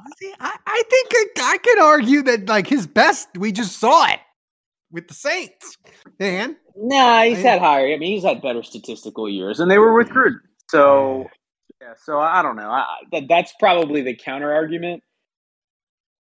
I 0.66 0.82
think 0.90 1.08
I, 1.12 1.26
I 1.38 1.58
could 1.58 1.78
argue 1.78 2.22
that 2.22 2.48
like 2.48 2.66
his 2.66 2.86
best, 2.86 3.28
we 3.36 3.52
just 3.52 3.78
saw 3.78 4.06
it 4.08 4.18
with 4.90 5.06
the 5.08 5.14
Saints. 5.14 5.76
Dan, 6.18 6.56
nah, 6.76 7.22
he's 7.22 7.38
I- 7.38 7.50
had 7.50 7.60
higher. 7.60 7.92
I 7.92 7.96
mean, 7.96 8.12
he's 8.14 8.24
had 8.24 8.42
better 8.42 8.62
statistical 8.62 9.28
years, 9.28 9.60
and 9.60 9.70
they 9.70 9.78
were 9.78 9.94
with 9.94 10.08
Gruden. 10.08 10.38
So, 10.70 11.28
yeah, 11.80 11.94
so 12.04 12.18
I 12.18 12.42
don't 12.42 12.56
know. 12.56 12.68
I, 12.68 12.80
I- 12.80 13.02
that, 13.12 13.24
that's 13.28 13.54
probably 13.60 14.02
the 14.02 14.16
counter 14.16 14.52
argument. 14.52 15.02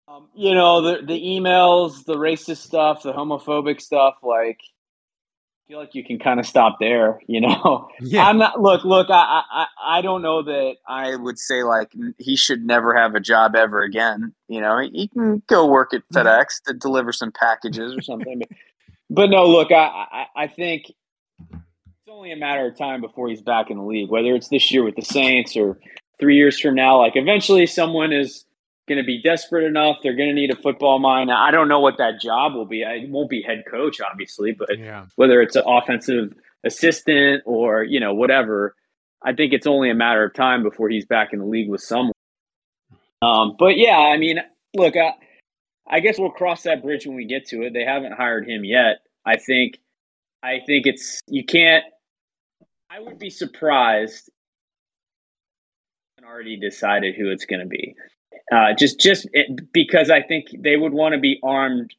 Um, 0.07 0.27
you 0.35 0.53
know, 0.53 0.81
the 0.81 1.05
the 1.05 1.19
emails, 1.19 2.03
the 2.05 2.15
racist 2.15 2.57
stuff, 2.57 3.03
the 3.03 3.13
homophobic 3.13 3.79
stuff. 3.79 4.15
Like, 4.21 4.59
I 4.59 5.67
feel 5.67 5.79
like 5.79 5.95
you 5.95 6.03
can 6.03 6.19
kind 6.19 6.41
of 6.41 6.45
stop 6.45 6.77
there. 6.79 7.21
You 7.25 7.39
know, 7.41 7.87
yeah, 8.01 8.27
I'm 8.27 8.37
not. 8.37 8.61
Look, 8.61 8.83
look. 8.83 9.07
I, 9.09 9.43
I 9.49 9.65
I 9.81 10.01
don't 10.01 10.21
know 10.21 10.43
that 10.43 10.75
I 10.85 11.15
would 11.15 11.39
say 11.39 11.63
like 11.63 11.93
he 12.17 12.35
should 12.35 12.65
never 12.65 12.93
have 12.95 13.15
a 13.15 13.21
job 13.21 13.55
ever 13.55 13.81
again. 13.81 14.33
You 14.49 14.59
know, 14.59 14.79
he, 14.79 14.89
he 14.89 15.07
can 15.07 15.41
go 15.47 15.65
work 15.67 15.93
at 15.93 16.01
FedEx 16.13 16.61
to 16.67 16.73
deliver 16.73 17.13
some 17.13 17.31
packages 17.31 17.95
or 17.95 18.01
something. 18.01 18.39
but, 18.39 18.49
but 19.09 19.29
no, 19.29 19.45
look. 19.45 19.71
I, 19.71 19.85
I 20.11 20.25
I 20.35 20.47
think 20.47 20.89
it's 20.89 22.09
only 22.09 22.33
a 22.33 22.37
matter 22.37 22.67
of 22.67 22.77
time 22.77 22.99
before 22.99 23.29
he's 23.29 23.41
back 23.41 23.71
in 23.71 23.77
the 23.77 23.83
league. 23.83 24.09
Whether 24.09 24.35
it's 24.35 24.49
this 24.49 24.69
year 24.69 24.83
with 24.83 24.97
the 24.97 25.01
Saints 25.01 25.55
or 25.55 25.79
three 26.19 26.35
years 26.35 26.59
from 26.59 26.75
now, 26.75 26.97
like 26.99 27.15
eventually 27.15 27.65
someone 27.67 28.11
is 28.11 28.43
going 28.87 28.97
to 28.97 29.03
be 29.03 29.21
desperate 29.21 29.65
enough. 29.65 29.97
They're 30.03 30.15
going 30.15 30.29
to 30.29 30.35
need 30.35 30.51
a 30.51 30.55
football 30.55 30.99
mind. 30.99 31.31
I 31.31 31.51
don't 31.51 31.67
know 31.67 31.79
what 31.79 31.97
that 31.97 32.19
job 32.21 32.53
will 32.53 32.65
be. 32.65 32.81
It 32.81 33.09
won't 33.09 33.29
be 33.29 33.41
head 33.41 33.63
coach, 33.69 34.01
obviously, 34.01 34.51
but 34.51 34.77
yeah. 34.77 35.05
whether 35.15 35.41
it's 35.41 35.55
an 35.55 35.63
offensive 35.65 36.33
assistant 36.63 37.43
or 37.45 37.83
you 37.83 37.99
know 37.99 38.13
whatever. 38.13 38.75
I 39.21 39.33
think 39.33 39.53
it's 39.53 39.67
only 39.67 39.89
a 39.89 39.95
matter 39.95 40.23
of 40.25 40.33
time 40.33 40.63
before 40.63 40.89
he's 40.89 41.05
back 41.05 41.31
in 41.31 41.39
the 41.39 41.45
league 41.45 41.69
with 41.69 41.81
someone. 41.81 42.13
Um, 43.21 43.55
but 43.57 43.77
yeah, 43.77 43.97
I 43.97 44.17
mean, 44.17 44.39
look, 44.75 44.95
I, 44.97 45.13
I 45.87 46.01
guess 46.01 46.19
we'll 46.19 46.29
cross 46.29 46.63
that 46.63 46.83
bridge 46.83 47.05
when 47.05 47.15
we 47.15 47.25
get 47.25 47.45
to 47.47 47.61
it. 47.61 47.73
They 47.73 47.85
haven't 47.85 48.13
hired 48.13 48.47
him 48.47 48.65
yet. 48.65 48.97
I 49.25 49.37
think, 49.37 49.79
I 50.41 50.59
think 50.65 50.87
it's 50.87 51.21
you 51.27 51.45
can't. 51.45 51.85
I 52.89 52.99
would 52.99 53.17
be 53.17 53.29
surprised. 53.29 54.29
Already 56.25 56.57
decided 56.57 57.15
who 57.15 57.29
it's 57.31 57.45
going 57.45 57.59
to 57.59 57.67
be. 57.67 57.95
Uh, 58.51 58.73
just, 58.77 58.99
just 58.99 59.27
it, 59.33 59.71
because 59.73 60.09
I 60.09 60.21
think 60.21 60.47
they 60.59 60.75
would 60.75 60.93
want 60.93 61.13
to 61.13 61.19
be 61.19 61.39
armed, 61.43 61.91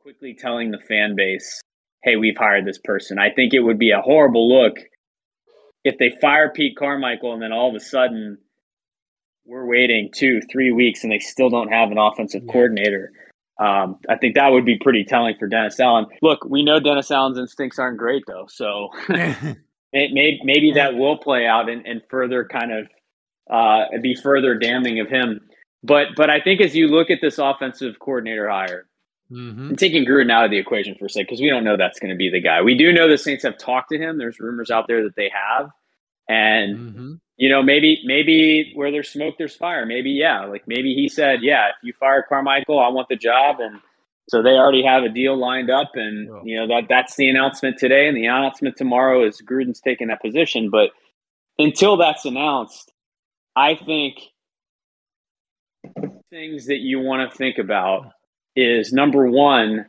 quickly 0.00 0.34
telling 0.34 0.70
the 0.70 0.78
fan 0.78 1.14
base 1.16 1.60
hey, 2.04 2.16
we've 2.16 2.36
hired 2.36 2.66
this 2.66 2.78
person. 2.82 3.18
I 3.20 3.30
think 3.30 3.54
it 3.54 3.60
would 3.60 3.78
be 3.78 3.92
a 3.92 4.00
horrible 4.00 4.48
look 4.48 4.74
if 5.84 5.98
they 5.98 6.10
fire 6.20 6.50
Pete 6.52 6.76
Carmichael 6.76 7.32
and 7.32 7.40
then 7.40 7.52
all 7.52 7.68
of 7.70 7.76
a 7.76 7.80
sudden 7.80 8.38
we're 9.46 9.66
waiting 9.66 10.10
two, 10.12 10.40
three 10.50 10.72
weeks 10.72 11.04
and 11.04 11.12
they 11.12 11.20
still 11.20 11.48
don't 11.48 11.68
have 11.72 11.90
an 11.92 11.98
offensive 11.98 12.42
Yeah. 12.44 12.52
coordinator. 12.52 13.12
Um, 13.60 13.98
I 14.08 14.16
think 14.16 14.34
that 14.34 14.48
would 14.50 14.64
be 14.64 14.78
pretty 14.78 15.04
telling 15.04 15.36
for 15.38 15.46
Dennis 15.46 15.78
Allen. 15.78 16.06
Look, 16.22 16.44
we 16.44 16.64
know 16.64 16.80
Dennis 16.80 17.10
Allen's 17.12 17.38
instincts 17.38 17.78
aren't 17.78 17.98
great 17.98 18.24
though, 18.26 18.46
so 18.48 18.88
may- 19.08 19.56
may- 19.92 20.40
maybe 20.42 20.72
that 20.72 20.94
will 20.96 21.18
play 21.18 21.46
out 21.46 21.68
and, 21.68 21.86
and 21.86 22.02
further 22.10 22.44
kind 22.44 22.72
of 22.72 22.88
uh, 23.48 23.84
be 24.02 24.16
further 24.16 24.56
damning 24.56 24.98
of 24.98 25.08
him. 25.08 25.40
But 25.82 26.08
but 26.16 26.30
I 26.30 26.40
think 26.40 26.60
as 26.60 26.74
you 26.76 26.88
look 26.88 27.10
at 27.10 27.20
this 27.20 27.38
offensive 27.38 27.98
coordinator 27.98 28.48
hire, 28.48 28.86
hmm 29.28 29.68
I'm 29.70 29.76
taking 29.76 30.04
Gruden 30.04 30.30
out 30.30 30.44
of 30.44 30.50
the 30.50 30.58
equation 30.58 30.94
for 30.98 31.06
a 31.06 31.10
second 31.10 31.26
because 31.26 31.40
we 31.40 31.48
don't 31.50 31.64
know 31.64 31.76
that's 31.76 31.98
going 31.98 32.10
to 32.10 32.16
be 32.16 32.30
the 32.30 32.40
guy. 32.40 32.62
We 32.62 32.76
do 32.76 32.92
know 32.92 33.08
the 33.08 33.18
Saints 33.18 33.44
have 33.44 33.58
talked 33.58 33.90
to 33.90 33.98
him. 33.98 34.18
There's 34.18 34.38
rumors 34.40 34.70
out 34.70 34.86
there 34.88 35.02
that 35.04 35.16
they 35.16 35.30
have, 35.34 35.70
and 36.28 36.78
hmm 36.78 37.14
you 37.38 37.48
know 37.48 37.62
maybe 37.62 38.02
maybe 38.04 38.72
where 38.74 38.90
there's 38.92 39.08
smoke, 39.10 39.36
there's 39.38 39.56
fire. 39.56 39.86
Maybe 39.86 40.10
yeah, 40.10 40.44
like 40.46 40.68
maybe 40.68 40.94
he 40.94 41.08
said, 41.08 41.40
yeah, 41.42 41.68
if 41.70 41.76
you 41.82 41.92
fire 41.98 42.24
Carmichael, 42.28 42.78
I 42.78 42.88
want 42.88 43.08
the 43.08 43.16
job, 43.16 43.56
and 43.60 43.80
so 44.28 44.42
they 44.42 44.50
already 44.50 44.84
have 44.84 45.02
a 45.04 45.08
deal 45.08 45.36
lined 45.36 45.70
up, 45.70 45.92
and 45.94 46.28
Yeah. 46.28 46.40
you 46.44 46.56
know 46.60 46.68
that 46.68 46.88
that's 46.88 47.16
the 47.16 47.28
announcement 47.28 47.78
today, 47.78 48.06
and 48.08 48.16
the 48.16 48.26
announcement 48.26 48.76
tomorrow 48.76 49.26
is 49.26 49.40
Gruden's 49.42 49.80
taking 49.80 50.08
that 50.08 50.22
position. 50.22 50.70
But 50.70 50.90
until 51.58 51.96
that's 51.96 52.24
announced, 52.24 52.92
I 53.56 53.74
think 53.74 54.18
things 56.30 56.66
that 56.66 56.78
you 56.78 57.00
want 57.00 57.30
to 57.30 57.36
think 57.36 57.58
about 57.58 58.12
is 58.56 58.92
number 58.92 59.26
one, 59.26 59.86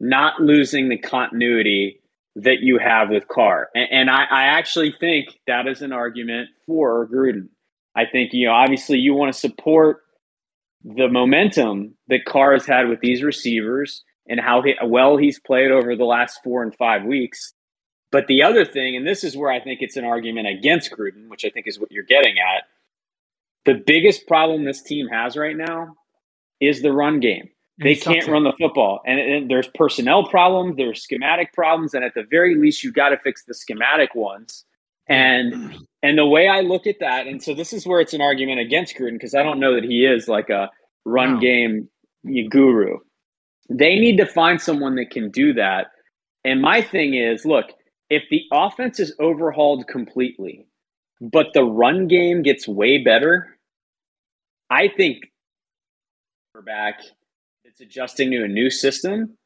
not 0.00 0.40
losing 0.40 0.88
the 0.88 0.98
continuity 0.98 2.00
that 2.36 2.60
you 2.60 2.78
have 2.78 3.10
with 3.10 3.28
Carr. 3.28 3.68
And, 3.74 3.88
and 3.90 4.10
I, 4.10 4.24
I 4.24 4.42
actually 4.44 4.94
think 4.98 5.28
that 5.46 5.66
is 5.66 5.82
an 5.82 5.92
argument 5.92 6.48
for 6.66 7.06
Gruden. 7.08 7.48
I 7.94 8.06
think, 8.10 8.32
you 8.32 8.46
know, 8.46 8.54
obviously 8.54 8.98
you 8.98 9.14
want 9.14 9.32
to 9.32 9.38
support 9.38 10.00
the 10.82 11.08
momentum 11.08 11.94
that 12.08 12.24
Carr 12.24 12.54
has 12.54 12.66
had 12.66 12.88
with 12.88 13.00
these 13.00 13.22
receivers 13.22 14.02
and 14.26 14.40
how 14.40 14.62
he, 14.62 14.74
well 14.84 15.16
he's 15.16 15.38
played 15.38 15.70
over 15.70 15.94
the 15.94 16.04
last 16.04 16.40
four 16.42 16.62
and 16.62 16.74
five 16.74 17.04
weeks. 17.04 17.52
But 18.10 18.26
the 18.26 18.42
other 18.42 18.64
thing, 18.64 18.96
and 18.96 19.06
this 19.06 19.24
is 19.24 19.36
where 19.36 19.50
I 19.50 19.60
think 19.60 19.80
it's 19.80 19.96
an 19.96 20.04
argument 20.04 20.48
against 20.48 20.90
Gruden, 20.90 21.28
which 21.28 21.44
I 21.44 21.50
think 21.50 21.66
is 21.66 21.78
what 21.78 21.92
you're 21.92 22.02
getting 22.04 22.36
at. 22.38 22.64
The 23.64 23.82
biggest 23.86 24.26
problem 24.26 24.64
this 24.64 24.82
team 24.82 25.08
has 25.08 25.36
right 25.36 25.56
now 25.56 25.94
is 26.60 26.82
the 26.82 26.92
run 26.92 27.20
game. 27.20 27.48
They 27.82 27.94
can't 27.96 28.26
run 28.28 28.44
the 28.44 28.52
football. 28.60 29.00
And, 29.06 29.18
and 29.18 29.50
there's 29.50 29.68
personnel 29.74 30.26
problems 30.28 30.76
there's 30.76 31.02
schematic 31.02 31.52
problems 31.52 31.94
and 31.94 32.04
at 32.04 32.14
the 32.14 32.24
very 32.30 32.54
least 32.54 32.84
you 32.84 32.92
got 32.92 33.10
to 33.10 33.18
fix 33.18 33.44
the 33.44 33.54
schematic 33.54 34.14
ones. 34.14 34.64
And 35.08 35.74
and 36.02 36.18
the 36.18 36.26
way 36.26 36.48
i 36.48 36.60
look 36.60 36.86
at 36.86 36.96
that 37.00 37.26
and 37.26 37.42
so 37.42 37.54
this 37.54 37.72
is 37.72 37.86
where 37.86 38.00
it's 38.00 38.12
an 38.14 38.20
argument 38.20 38.60
against 38.60 38.96
gruden 38.96 39.14
because 39.14 39.34
i 39.34 39.42
don't 39.42 39.60
know 39.60 39.74
that 39.74 39.84
he 39.84 40.04
is 40.04 40.28
like 40.28 40.48
a 40.50 40.70
run 41.04 41.34
No. 41.34 41.40
game 41.40 41.88
guru. 42.50 42.98
They 43.68 43.98
need 43.98 44.16
to 44.18 44.26
find 44.26 44.60
someone 44.60 44.94
that 44.96 45.10
can 45.10 45.30
do 45.30 45.52
that. 45.54 45.88
And 46.44 46.60
my 46.60 46.82
thing 46.82 47.14
is 47.14 47.44
look 47.44 47.66
if 48.10 48.22
the 48.30 48.42
offense 48.52 49.00
is 49.00 49.14
overhauled 49.20 49.86
completely 49.88 50.66
but 51.22 51.46
the 51.54 51.62
run 51.62 52.08
game 52.08 52.42
gets 52.42 52.66
way 52.66 52.98
better 52.98 53.58
I 54.70 54.88
think 54.88 55.24
back 56.64 57.00
that's 57.64 57.80
adjusting 57.80 58.30
to 58.30 58.44
a 58.44 58.48
new 58.48 58.70
system 58.70 59.36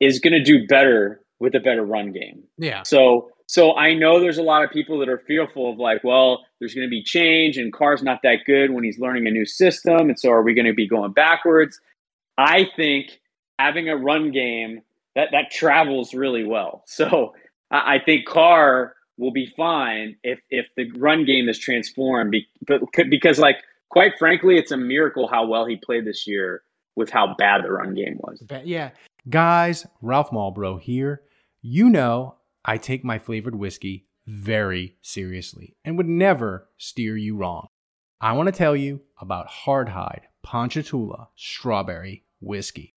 is 0.00 0.18
going 0.18 0.32
to 0.32 0.42
do 0.42 0.66
better 0.66 1.20
with 1.40 1.54
a 1.54 1.60
better 1.60 1.84
run 1.84 2.12
game. 2.12 2.44
Yeah. 2.58 2.82
So 2.82 3.30
so 3.46 3.76
I 3.76 3.94
know 3.94 4.20
there's 4.20 4.38
a 4.38 4.42
lot 4.42 4.64
of 4.64 4.70
people 4.70 4.98
that 5.00 5.08
are 5.08 5.22
fearful 5.26 5.70
of 5.70 5.78
like, 5.78 6.02
well, 6.04 6.44
there's 6.58 6.74
going 6.74 6.86
to 6.86 6.90
be 6.90 7.02
change 7.02 7.58
and 7.58 7.72
Carr's 7.72 8.02
not 8.02 8.20
that 8.22 8.38
good 8.46 8.70
when 8.70 8.84
he's 8.84 8.98
learning 8.98 9.26
a 9.26 9.30
new 9.30 9.44
system, 9.44 10.08
and 10.08 10.18
so 10.18 10.30
are 10.30 10.42
we 10.42 10.54
going 10.54 10.66
to 10.66 10.74
be 10.74 10.88
going 10.88 11.12
backwards? 11.12 11.78
I 12.38 12.66
think 12.76 13.20
having 13.58 13.88
a 13.88 13.96
run 13.96 14.30
game 14.30 14.82
that 15.14 15.28
that 15.32 15.50
travels 15.50 16.14
really 16.14 16.44
well. 16.44 16.84
So 16.86 17.34
I, 17.70 17.96
I 17.96 17.98
think 18.04 18.26
Carr 18.26 18.94
will 19.18 19.32
be 19.32 19.46
fine 19.56 20.16
if 20.22 20.40
if 20.50 20.66
the 20.76 20.90
run 20.92 21.24
game 21.24 21.48
is 21.48 21.58
transformed. 21.58 22.34
But 22.66 22.80
because 23.10 23.38
like 23.38 23.56
quite 23.88 24.12
frankly, 24.18 24.58
it's 24.58 24.72
a 24.72 24.76
miracle 24.76 25.28
how 25.28 25.46
well 25.46 25.66
he 25.66 25.76
played 25.76 26.06
this 26.06 26.26
year 26.26 26.62
with 26.96 27.10
how 27.10 27.34
bad 27.38 27.64
the 27.64 27.72
run 27.72 27.94
game 27.94 28.18
was. 28.18 28.42
Yeah, 28.64 28.90
guys, 29.28 29.86
Ralph 30.00 30.30
Malbrough 30.30 30.80
here. 30.80 31.22
You 31.60 31.88
know 31.88 32.36
I 32.64 32.78
take 32.78 33.04
my 33.04 33.18
flavored 33.18 33.54
whiskey 33.54 34.06
very 34.26 34.96
seriously 35.02 35.76
and 35.84 35.96
would 35.96 36.08
never 36.08 36.68
steer 36.78 37.16
you 37.16 37.36
wrong. 37.36 37.66
I 38.20 38.32
want 38.32 38.46
to 38.46 38.52
tell 38.52 38.76
you 38.76 39.00
about 39.20 39.48
Hardhide 39.48 40.22
Ponchatoula 40.42 41.28
Strawberry 41.34 42.24
Whiskey. 42.40 42.94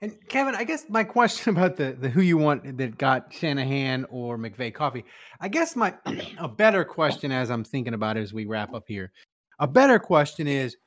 And 0.05 0.29
Kevin, 0.29 0.53
I 0.53 0.63
guess 0.63 0.85
my 0.87 1.03
question 1.03 1.49
about 1.57 1.77
the, 1.77 1.97
the 1.99 2.09
who 2.09 2.21
you 2.21 2.37
want 2.37 2.77
that 2.77 2.97
got 2.99 3.33
Shanahan 3.33 4.05
or 4.11 4.37
McVay 4.37 4.71
coffee, 4.71 5.03
I 5.39 5.47
guess 5.47 5.75
my 5.75 5.95
a 6.37 6.47
better 6.47 6.85
question 6.85 7.31
as 7.31 7.49
I'm 7.49 7.63
thinking 7.63 7.95
about 7.95 8.15
it 8.15 8.21
as 8.21 8.31
we 8.31 8.45
wrap 8.45 8.75
up 8.75 8.83
here, 8.87 9.11
a 9.59 9.65
better 9.67 9.97
question 9.97 10.47
is, 10.47 10.77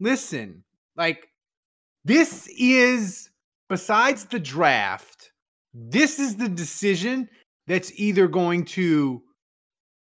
listen, 0.00 0.64
like 0.96 1.28
this 2.06 2.48
is 2.58 3.28
besides 3.68 4.24
the 4.24 4.38
draft 4.38 5.30
this 5.74 6.18
is 6.20 6.36
the 6.36 6.48
decision 6.48 7.28
that's 7.66 7.92
either 7.96 8.28
going 8.28 8.64
to 8.64 9.20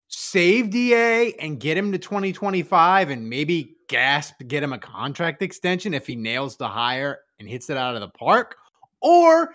save 0.08 0.70
DA 0.70 1.32
and 1.34 1.60
get 1.60 1.78
him 1.78 1.92
to 1.92 1.98
2025 1.98 3.10
and 3.10 3.30
maybe 3.30 3.76
gasp 3.88 4.34
get 4.48 4.62
him 4.62 4.72
a 4.72 4.78
contract 4.78 5.42
extension 5.42 5.94
if 5.94 6.06
he 6.06 6.16
nails 6.16 6.56
the 6.56 6.66
hire 6.66 7.20
and 7.40 7.48
hits 7.48 7.68
it 7.70 7.76
out 7.76 7.96
of 7.96 8.00
the 8.00 8.08
park, 8.10 8.56
or 9.02 9.50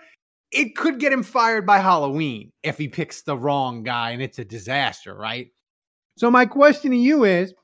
it 0.52 0.76
could 0.76 1.00
get 1.00 1.12
him 1.12 1.22
fired 1.22 1.64
by 1.64 1.78
Halloween 1.78 2.52
if 2.62 2.76
he 2.76 2.88
picks 2.88 3.22
the 3.22 3.36
wrong 3.36 3.82
guy 3.82 4.10
and 4.10 4.20
it's 4.20 4.38
a 4.38 4.44
disaster, 4.44 5.14
right? 5.14 5.48
So, 6.18 6.30
my 6.30 6.44
question 6.44 6.90
to 6.90 6.96
you 6.96 7.24
is 7.24 7.54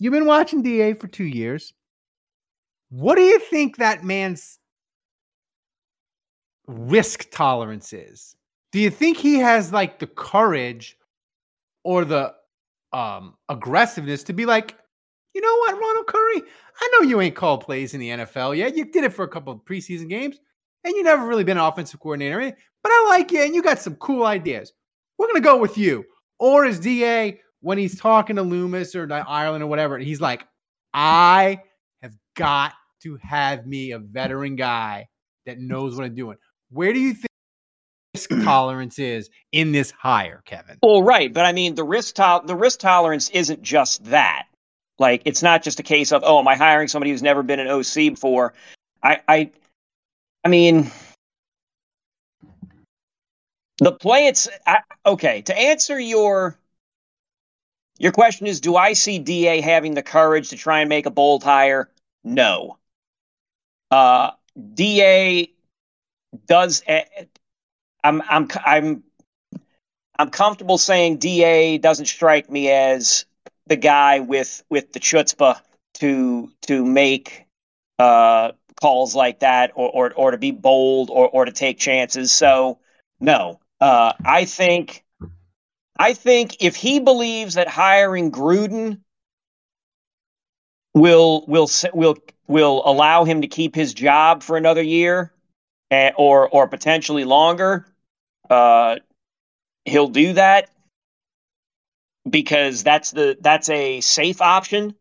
you've 0.00 0.12
been 0.12 0.26
watching 0.26 0.62
DA 0.62 0.94
for 0.94 1.06
two 1.06 1.24
years. 1.24 1.72
What 2.90 3.14
do 3.14 3.22
you 3.22 3.38
think 3.38 3.76
that 3.76 4.04
man's 4.04 4.58
risk 6.66 7.30
tolerance 7.30 7.92
is. 7.92 8.36
Do 8.72 8.80
you 8.80 8.90
think 8.90 9.16
he 9.16 9.36
has 9.36 9.72
like 9.72 9.98
the 9.98 10.06
courage 10.06 10.96
or 11.84 12.04
the 12.04 12.34
um 12.92 13.34
aggressiveness 13.48 14.22
to 14.24 14.32
be 14.32 14.46
like, 14.46 14.76
you 15.36 15.42
know 15.42 15.56
what, 15.56 15.78
Ronald 15.78 16.06
Curry? 16.06 16.42
I 16.80 16.88
know 16.92 17.08
you 17.08 17.20
ain't 17.20 17.36
called 17.36 17.60
plays 17.60 17.92
in 17.92 18.00
the 18.00 18.08
NFL 18.08 18.56
yet. 18.56 18.74
You 18.74 18.86
did 18.86 19.04
it 19.04 19.12
for 19.12 19.22
a 19.22 19.28
couple 19.28 19.52
of 19.52 19.60
preseason 19.66 20.08
games, 20.08 20.38
and 20.82 20.94
you 20.96 21.02
never 21.02 21.26
really 21.26 21.44
been 21.44 21.58
an 21.58 21.64
offensive 21.64 22.00
coordinator, 22.00 22.40
eh? 22.40 22.52
but 22.82 22.90
I 22.90 23.04
like 23.10 23.30
you, 23.30 23.42
and 23.42 23.54
you 23.54 23.62
got 23.62 23.78
some 23.78 23.96
cool 23.96 24.24
ideas. 24.24 24.72
We're 25.18 25.26
gonna 25.26 25.40
go 25.40 25.58
with 25.58 25.76
you. 25.76 26.06
Or 26.38 26.64
is 26.64 26.80
DA 26.80 27.38
when 27.60 27.76
he's 27.76 28.00
talking 28.00 28.36
to 28.36 28.42
Loomis 28.42 28.94
or 28.94 29.06
Ireland 29.12 29.62
or 29.62 29.66
whatever, 29.66 29.98
he's 29.98 30.22
like, 30.22 30.46
I 30.94 31.60
have 32.00 32.14
got 32.34 32.72
to 33.02 33.18
have 33.20 33.66
me 33.66 33.90
a 33.90 33.98
veteran 33.98 34.56
guy 34.56 35.08
that 35.44 35.58
knows 35.58 35.96
what 35.96 36.06
I'm 36.06 36.14
doing. 36.14 36.38
Where 36.70 36.94
do 36.94 36.98
you 36.98 37.12
think 37.12 37.26
risk 38.14 38.30
tolerance 38.42 38.98
is 38.98 39.28
in 39.52 39.72
this 39.72 39.90
hire, 39.90 40.42
Kevin? 40.46 40.78
Well, 40.82 41.02
right, 41.02 41.30
but 41.30 41.44
I 41.44 41.52
mean 41.52 41.74
the 41.74 41.84
risk 41.84 42.14
to- 42.14 42.42
the 42.46 42.56
risk 42.56 42.80
tolerance 42.80 43.28
isn't 43.28 43.60
just 43.60 44.02
that. 44.06 44.45
Like 44.98 45.22
it's 45.24 45.42
not 45.42 45.62
just 45.62 45.80
a 45.80 45.82
case 45.82 46.12
of 46.12 46.22
oh, 46.24 46.38
am 46.38 46.48
I 46.48 46.56
hiring 46.56 46.88
somebody 46.88 47.10
who's 47.10 47.22
never 47.22 47.42
been 47.42 47.60
an 47.60 47.68
OC 47.68 48.14
before? 48.14 48.54
I 49.02 49.20
I 49.28 49.50
I 50.44 50.48
mean 50.48 50.90
the 53.78 53.92
play 53.92 54.26
it's 54.26 54.48
I, 54.66 54.80
okay 55.04 55.42
to 55.42 55.58
answer 55.58 55.98
your 56.00 56.58
your 57.98 58.12
question 58.12 58.46
is 58.46 58.60
do 58.60 58.76
I 58.76 58.92
see 58.92 59.18
DA 59.18 59.60
having 59.60 59.94
the 59.94 60.02
courage 60.02 60.50
to 60.50 60.56
try 60.56 60.80
and 60.80 60.88
make 60.88 61.06
a 61.06 61.10
bold 61.10 61.42
hire? 61.42 61.90
No. 62.24 62.78
Uh, 63.90 64.32
DA 64.74 65.50
does 66.46 66.82
I'm 68.02 68.22
I'm 68.28 68.48
I'm 68.64 69.02
I'm 70.18 70.30
comfortable 70.30 70.78
saying 70.78 71.18
Da 71.18 71.78
doesn't 71.78 72.06
strike 72.06 72.50
me 72.50 72.70
as 72.70 73.26
the 73.66 73.76
guy 73.76 74.20
with 74.20 74.62
with 74.70 74.92
the 74.92 75.00
chutzpah 75.00 75.60
to 75.94 76.50
to 76.62 76.84
make 76.84 77.46
uh, 77.98 78.52
calls 78.80 79.14
like 79.14 79.40
that 79.40 79.72
or, 79.74 79.90
or 79.90 80.12
or 80.14 80.30
to 80.30 80.38
be 80.38 80.50
bold 80.50 81.10
or 81.10 81.28
or 81.28 81.44
to 81.44 81.52
take 81.52 81.78
chances. 81.78 82.32
So 82.32 82.78
no, 83.20 83.60
uh, 83.80 84.12
I 84.24 84.44
think 84.44 85.04
I 85.98 86.12
think 86.12 86.56
if 86.60 86.76
he 86.76 87.00
believes 87.00 87.54
that 87.54 87.68
hiring 87.68 88.30
Gruden 88.30 89.00
will 90.94 91.44
will 91.46 91.68
will 91.92 92.16
will 92.46 92.82
allow 92.84 93.24
him 93.24 93.42
to 93.42 93.48
keep 93.48 93.74
his 93.74 93.94
job 93.94 94.42
for 94.42 94.56
another 94.56 94.82
year, 94.82 95.32
and, 95.90 96.14
or 96.16 96.48
or 96.48 96.68
potentially 96.68 97.24
longer, 97.24 97.86
uh, 98.50 98.96
he'll 99.84 100.08
do 100.08 100.34
that 100.34 100.70
because 102.28 102.82
that's 102.82 103.10
the 103.12 103.36
that's 103.40 103.68
a 103.68 104.00
safe 104.00 104.40
option. 104.40 104.94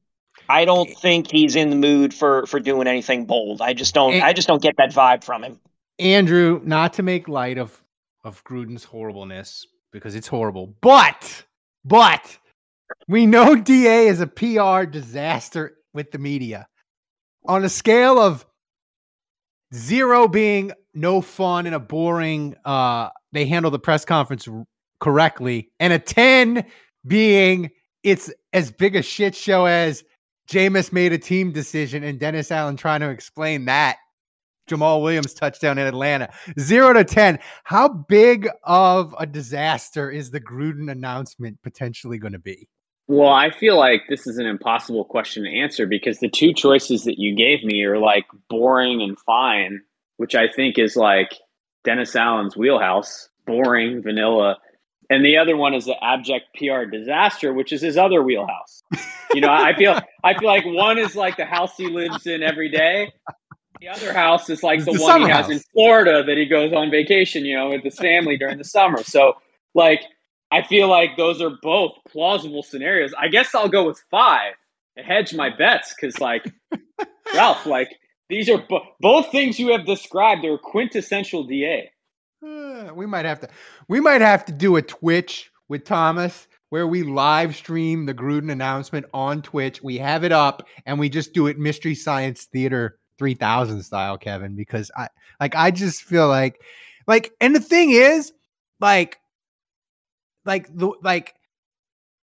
I 0.47 0.65
don't 0.65 0.89
think 0.97 1.31
he's 1.31 1.55
in 1.55 1.69
the 1.69 1.75
mood 1.75 2.13
for 2.13 2.45
for 2.45 2.59
doing 2.59 2.87
anything 2.87 3.25
bold. 3.25 3.61
I 3.61 3.73
just 3.73 3.93
don't. 3.93 4.21
I 4.21 4.33
just 4.33 4.47
don't 4.47 4.61
get 4.61 4.77
that 4.77 4.91
vibe 4.91 5.23
from 5.23 5.43
him. 5.43 5.59
Andrew, 5.97 6.61
not 6.63 6.93
to 6.93 7.03
make 7.03 7.27
light 7.27 7.57
of 7.57 7.81
of 8.23 8.43
Gruden's 8.43 8.83
horribleness 8.83 9.65
because 9.91 10.15
it's 10.15 10.27
horrible, 10.27 10.75
but 10.81 11.45
but 11.83 12.37
we 13.07 13.25
know 13.25 13.55
Da 13.61 14.07
is 14.07 14.21
a 14.21 14.27
PR 14.27 14.85
disaster 14.85 15.77
with 15.93 16.11
the 16.11 16.19
media. 16.19 16.67
On 17.47 17.63
a 17.63 17.69
scale 17.69 18.19
of 18.19 18.45
Zero 19.73 20.27
being 20.27 20.71
no 20.93 21.21
fun 21.21 21.65
and 21.65 21.75
a 21.75 21.79
boring. 21.79 22.55
Uh, 22.63 23.09
they 23.31 23.45
handle 23.45 23.71
the 23.71 23.79
press 23.79 24.05
conference 24.05 24.47
correctly, 24.99 25.69
and 25.79 25.91
a 25.91 25.99
ten 25.99 26.65
being 27.07 27.71
it's 28.03 28.31
as 28.53 28.71
big 28.71 28.95
a 28.95 29.01
shit 29.01 29.35
show 29.35 29.65
as 29.65 30.03
Jameis 30.47 30.93
made 30.93 31.11
a 31.11 31.17
team 31.17 31.51
decision 31.51 32.03
and 32.03 32.19
Dennis 32.19 32.51
Allen 32.51 32.77
trying 32.77 33.01
to 33.01 33.09
explain 33.09 33.65
that. 33.65 33.97
Jamaal 34.69 35.01
Williams 35.01 35.33
touchdown 35.33 35.77
in 35.77 35.85
Atlanta. 35.85 36.29
Zero 36.59 36.93
to 36.93 37.03
10. 37.03 37.39
How 37.63 37.87
big 37.87 38.49
of 38.63 39.15
a 39.19 39.25
disaster 39.25 40.09
is 40.09 40.31
the 40.31 40.41
Gruden 40.41 40.91
announcement 40.91 41.61
potentially 41.61 42.17
going 42.17 42.33
to 42.33 42.39
be? 42.39 42.67
Well, 43.07 43.29
I 43.29 43.51
feel 43.51 43.77
like 43.77 44.03
this 44.09 44.25
is 44.25 44.39
an 44.39 44.47
impossible 44.47 45.05
question 45.05 45.43
to 45.43 45.49
answer 45.49 45.85
because 45.85 46.19
the 46.19 46.29
two 46.29 46.53
choices 46.53 47.03
that 47.03 47.19
you 47.19 47.35
gave 47.35 47.63
me 47.63 47.83
are 47.83 47.99
like 47.99 48.25
boring 48.49 49.03
and 49.03 49.17
fine, 49.19 49.81
which 50.17 50.33
I 50.33 50.47
think 50.47 50.79
is 50.79 50.95
like 50.95 51.35
Dennis 51.83 52.15
Allen's 52.15 52.57
wheelhouse, 52.57 53.29
boring, 53.45 54.01
vanilla. 54.01 54.57
And 55.09 55.23
the 55.23 55.37
other 55.37 55.55
one 55.55 55.73
is 55.73 55.85
the 55.85 55.95
abject 56.03 56.45
PR 56.55 56.85
disaster, 56.85 57.53
which 57.53 57.71
is 57.71 57.81
his 57.81 57.97
other 57.97 58.23
wheelhouse. 58.23 58.83
You 59.33 59.41
know, 59.41 59.49
I 59.49 59.75
feel 59.75 59.99
I 60.23 60.37
feel 60.37 60.47
like 60.47 60.65
one 60.65 60.97
is 60.97 61.15
like 61.15 61.37
the 61.37 61.45
house 61.45 61.75
he 61.77 61.87
lives 61.87 62.25
in 62.25 62.41
every 62.41 62.69
day. 62.69 63.11
The 63.81 63.89
other 63.89 64.13
house 64.13 64.49
is 64.49 64.63
like 64.63 64.85
the, 64.85 64.93
the 64.93 65.01
one 65.01 65.21
he 65.21 65.27
house. 65.27 65.47
has 65.47 65.57
in 65.57 65.59
Florida 65.73 66.23
that 66.23 66.37
he 66.37 66.45
goes 66.45 66.73
on 66.73 66.89
vacation, 66.89 67.45
you 67.45 67.57
know, 67.57 67.69
with 67.69 67.83
his 67.83 67.97
family 67.97 68.37
during 68.37 68.57
the 68.57 68.63
summer. 68.63 69.03
So 69.03 69.33
like 69.73 70.01
I 70.51 70.61
feel 70.63 70.87
like 70.87 71.17
those 71.17 71.41
are 71.41 71.51
both 71.61 71.93
plausible 72.09 72.63
scenarios. 72.63 73.13
I 73.17 73.27
guess 73.27 73.53
I'll 73.53 73.69
go 73.69 73.85
with 73.85 74.01
five 74.09 74.53
and 74.95 75.05
hedge 75.05 75.33
my 75.33 75.49
bets 75.49 75.93
because, 75.93 76.19
like, 76.19 76.45
Ralph, 77.33 77.65
like 77.65 77.89
these 78.29 78.49
are 78.49 78.57
bo- 78.57 78.85
both 79.01 79.31
things 79.31 79.59
you 79.59 79.69
have 79.69 79.85
described 79.85 80.43
They're 80.43 80.57
quintessential 80.57 81.43
DA. 81.43 81.91
We 82.93 83.05
might 83.05 83.25
have 83.25 83.39
to 83.41 83.49
we 83.87 83.99
might 83.99 84.21
have 84.21 84.45
to 84.45 84.51
do 84.51 84.75
a 84.75 84.81
Twitch 84.81 85.51
with 85.67 85.85
Thomas 85.85 86.47
where 86.69 86.87
we 86.87 87.03
live 87.03 87.55
stream 87.55 88.05
the 88.05 88.13
Gruden 88.13 88.51
announcement 88.51 89.05
on 89.13 89.41
Twitch. 89.41 89.81
We 89.81 89.97
have 89.97 90.23
it 90.23 90.31
up 90.31 90.67
and 90.85 90.99
we 90.99 91.09
just 91.09 91.33
do 91.33 91.47
it 91.47 91.57
Mystery 91.57 91.95
Science 91.95 92.45
Theater 92.45 92.99
3000 93.17 93.81
style, 93.81 94.17
Kevin, 94.17 94.55
because 94.55 94.91
I 94.95 95.07
like 95.39 95.55
I 95.55 95.71
just 95.71 96.03
feel 96.03 96.27
like 96.27 96.59
like 97.07 97.31
and 97.39 97.55
the 97.55 97.59
thing 97.59 97.91
is 97.91 98.33
like 98.79 99.19
like 100.45 100.67
the 100.75 100.91
like 101.01 101.35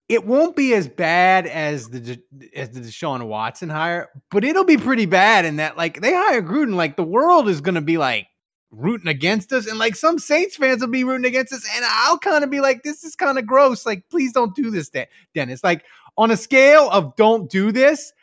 it 0.07 0.25
won't 0.25 0.55
be 0.55 0.73
as 0.73 0.87
bad 0.87 1.45
as 1.45 1.89
the 1.89 2.19
as 2.55 2.71
the 2.71 2.79
Deshaun 2.79 3.27
Watson 3.27 3.69
hire, 3.69 4.09
but 4.31 4.43
it'll 4.43 4.63
be 4.63 4.77
pretty 4.77 5.05
bad 5.05 5.45
in 5.45 5.57
that 5.57 5.77
like 5.77 6.01
they 6.01 6.13
hire 6.13 6.41
Gruden, 6.41 6.73
like 6.73 6.95
the 6.95 7.03
world 7.03 7.47
is 7.47 7.61
gonna 7.61 7.81
be 7.81 7.97
like 7.97 8.28
rooting 8.71 9.07
against 9.07 9.51
us, 9.53 9.67
and 9.67 9.79
like 9.79 9.95
some 9.95 10.19
Saints 10.19 10.55
fans 10.55 10.81
will 10.81 10.89
be 10.89 11.03
rooting 11.03 11.25
against 11.25 11.53
us, 11.53 11.65
and 11.75 11.85
I'll 11.85 12.19
kind 12.19 12.43
of 12.43 12.49
be 12.49 12.61
like, 12.61 12.83
this 12.83 13.03
is 13.03 13.15
kind 13.15 13.37
of 13.37 13.45
gross. 13.45 13.85
Like, 13.85 14.03
please 14.09 14.33
don't 14.33 14.55
do 14.55 14.71
this, 14.71 14.89
Den- 14.89 15.07
Dennis. 15.33 15.63
Like 15.63 15.85
on 16.17 16.31
a 16.31 16.37
scale 16.37 16.89
of 16.91 17.15
don't 17.15 17.49
do 17.49 17.71
this, 17.71 18.13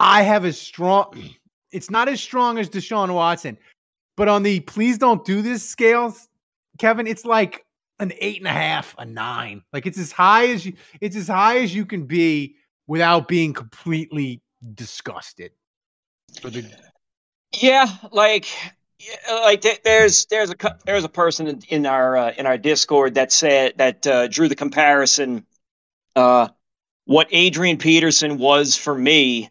I 0.00 0.22
have 0.22 0.44
a 0.44 0.52
strong. 0.52 1.14
It's 1.72 1.90
not 1.90 2.06
as 2.06 2.20
strong 2.20 2.58
as 2.58 2.68
Deshaun 2.68 3.14
Watson, 3.14 3.56
but 4.18 4.28
on 4.28 4.42
the 4.42 4.60
please 4.60 4.98
don't 4.98 5.24
do 5.24 5.40
this 5.40 5.66
scale, 5.66 6.14
Kevin, 6.78 7.06
it's 7.06 7.24
like 7.24 7.64
an 7.98 8.12
eight 8.20 8.38
and 8.38 8.46
a 8.46 8.50
half, 8.50 8.94
a 8.98 9.04
nine. 9.04 9.62
Like 9.72 9.86
it's 9.86 9.98
as 9.98 10.12
high 10.12 10.48
as 10.48 10.66
you 10.66 10.74
it's 11.00 11.16
as 11.16 11.28
high 11.28 11.60
as 11.60 11.74
you 11.74 11.86
can 11.86 12.04
be 12.04 12.56
without 12.86 13.28
being 13.28 13.52
completely 13.52 14.42
disgusted. 14.74 15.52
The 16.42 16.68
Yeah, 17.58 17.86
like 18.10 18.46
yeah, 19.02 19.34
like 19.34 19.64
there's 19.82 20.26
there's 20.26 20.50
a 20.50 20.56
there's 20.84 21.04
a 21.04 21.08
person 21.08 21.46
in, 21.46 21.62
in 21.68 21.86
our 21.86 22.16
uh, 22.16 22.32
in 22.36 22.46
our 22.46 22.58
Discord 22.58 23.14
that 23.14 23.32
said 23.32 23.74
that 23.78 24.06
uh, 24.06 24.28
drew 24.28 24.48
the 24.48 24.54
comparison. 24.54 25.44
Uh, 26.14 26.48
what 27.04 27.28
Adrian 27.30 27.78
Peterson 27.78 28.38
was 28.38 28.76
for 28.76 28.94
me 28.94 29.50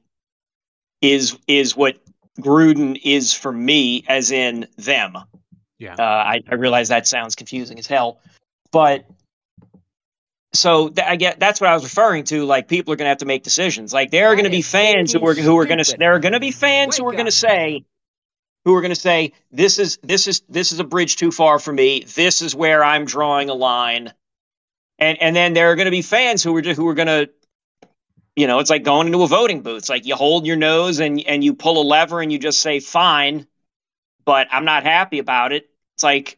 is 1.02 1.38
is 1.48 1.76
what 1.76 1.98
Gruden 2.40 3.00
is 3.04 3.34
for 3.34 3.52
me, 3.52 4.06
as 4.08 4.32
in 4.32 4.68
them. 4.78 5.18
Yeah. 5.80 5.96
Uh, 5.98 6.04
I, 6.04 6.42
I 6.50 6.56
realize 6.56 6.90
that 6.90 7.08
sounds 7.08 7.36
confusing 7.36 7.80
as 7.80 7.88
hell, 7.88 8.22
but 8.72 9.06
so 10.54 10.90
th- 10.90 11.08
I 11.08 11.16
get 11.16 11.40
that's 11.40 11.60
what 11.60 11.70
I 11.70 11.74
was 11.74 11.84
referring 11.84 12.24
to. 12.26 12.46
Like 12.46 12.68
people 12.68 12.94
are 12.94 12.96
going 12.96 13.06
to 13.06 13.10
have 13.10 13.18
to 13.20 13.26
make 13.26 13.44
decisions. 13.44 13.94
Like 13.94 14.12
there 14.12 14.28
are 14.28 14.36
going 14.36 14.46
to 14.46 14.52
be 14.52 14.62
fans 14.62 15.12
who 15.12 15.26
are 15.26 15.34
who 15.34 15.58
are 15.58 15.66
going 15.66 15.84
to 15.84 15.98
there 15.98 16.14
are 16.14 16.20
going 16.20 16.34
to 16.34 16.40
be 16.40 16.52
fans 16.52 16.98
who 16.98 17.08
are 17.08 17.14
going 17.14 17.26
to 17.26 17.32
say 17.32 17.84
who 18.66 18.76
are 18.76 18.82
going 18.82 18.94
to 18.94 19.00
say 19.00 19.34
this 19.52 19.80
is 19.80 19.98
this 20.04 20.28
is 20.28 20.42
this 20.50 20.72
is 20.72 20.80
a 20.80 20.84
bridge 20.84 21.16
too 21.16 21.32
far 21.32 21.60
for 21.60 21.74
me. 21.74 22.04
This 22.16 22.42
is 22.42 22.56
where 22.56 22.84
I'm 22.84 23.06
drawing 23.06 23.50
a 23.50 23.54
line, 23.54 24.14
and 25.00 25.22
and 25.22 25.36
then 25.36 25.54
there 25.54 25.72
are 25.72 25.76
going 25.76 25.86
to 25.86 25.92
be 25.92 26.02
fans 26.02 26.44
who 26.44 26.56
are 26.56 26.62
who 26.62 26.88
are 26.88 26.94
going 26.94 27.08
to, 27.08 27.30
you 28.36 28.48
know, 28.48 28.60
it's 28.60 28.70
like 28.70 28.84
going 28.84 29.08
into 29.08 29.24
a 29.24 29.28
voting 29.28 29.62
booth. 29.62 29.80
It's 29.80 29.90
like 29.90 30.06
you 30.06 30.16
hold 30.16 30.46
your 30.46 30.58
nose 30.58 31.00
and 31.00 31.20
and 31.26 31.44
you 31.44 31.54
pull 31.54 31.82
a 31.82 31.86
lever 31.88 32.22
and 32.22 32.32
you 32.32 32.38
just 32.40 32.62
say 32.62 32.80
fine, 32.80 33.48
but 34.26 34.48
I'm 34.52 34.66
not 34.66 34.84
happy 34.84 35.20
about 35.20 35.52
it. 35.54 35.70
It's 35.96 36.04
like, 36.04 36.38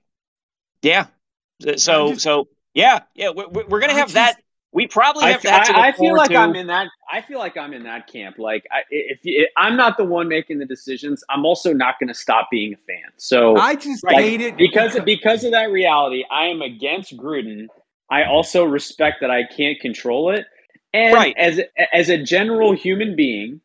yeah, 0.81 1.07
so 1.77 2.09
just- 2.11 2.21
so 2.21 2.47
yeah 2.73 3.01
yeah 3.13 3.29
we're, 3.29 3.47
we're 3.49 3.67
we're 3.67 3.79
gonna 3.79 3.93
have 3.93 4.07
just- 4.07 4.15
that. 4.15 4.39
We 4.73 4.87
probably 4.87 5.25
I, 5.25 5.31
have 5.31 5.41
that. 5.43 5.65
to 5.67 5.73
I, 5.77 5.87
I 5.87 5.91
feel 5.91 5.97
forward 5.99 6.17
like 6.17 6.29
to. 6.31 6.37
I'm 6.37 6.55
in 6.55 6.67
that. 6.67 6.87
I 7.11 7.21
feel 7.21 7.37
like 7.39 7.57
I'm 7.57 7.73
in 7.73 7.83
that 7.83 8.07
camp. 8.07 8.39
Like, 8.39 8.65
I, 8.71 8.79
if 8.89 9.19
you, 9.23 9.47
I'm 9.55 9.77
not 9.77 9.97
the 9.97 10.03
one 10.03 10.27
making 10.27 10.57
the 10.59 10.65
decisions, 10.65 11.23
I'm 11.29 11.45
also 11.45 11.73
not 11.73 11.99
going 11.99 12.07
to 12.07 12.13
stop 12.15 12.47
being 12.51 12.73
a 12.73 12.77
fan. 12.77 13.11
So 13.17 13.55
I 13.55 13.75
just 13.75 14.03
Like, 14.03 14.15
hate 14.17 14.41
it 14.41 14.57
because 14.57 14.97
because 15.05 15.43
of 15.43 15.51
that 15.51 15.71
reality, 15.71 16.23
I 16.31 16.45
am 16.45 16.61
against 16.61 17.15
Gruden. 17.17 17.67
I 18.09 18.23
also 18.23 18.63
respect 18.63 19.17
that 19.21 19.31
I 19.31 19.43
can't 19.45 19.79
control 19.79 20.31
it, 20.31 20.45
and 20.93 21.13
Right. 21.13 21.35
as 21.37 21.61
as 21.93 22.09
a 22.09 22.17
general 22.21 22.73
human 22.73 23.15
being, 23.15 23.61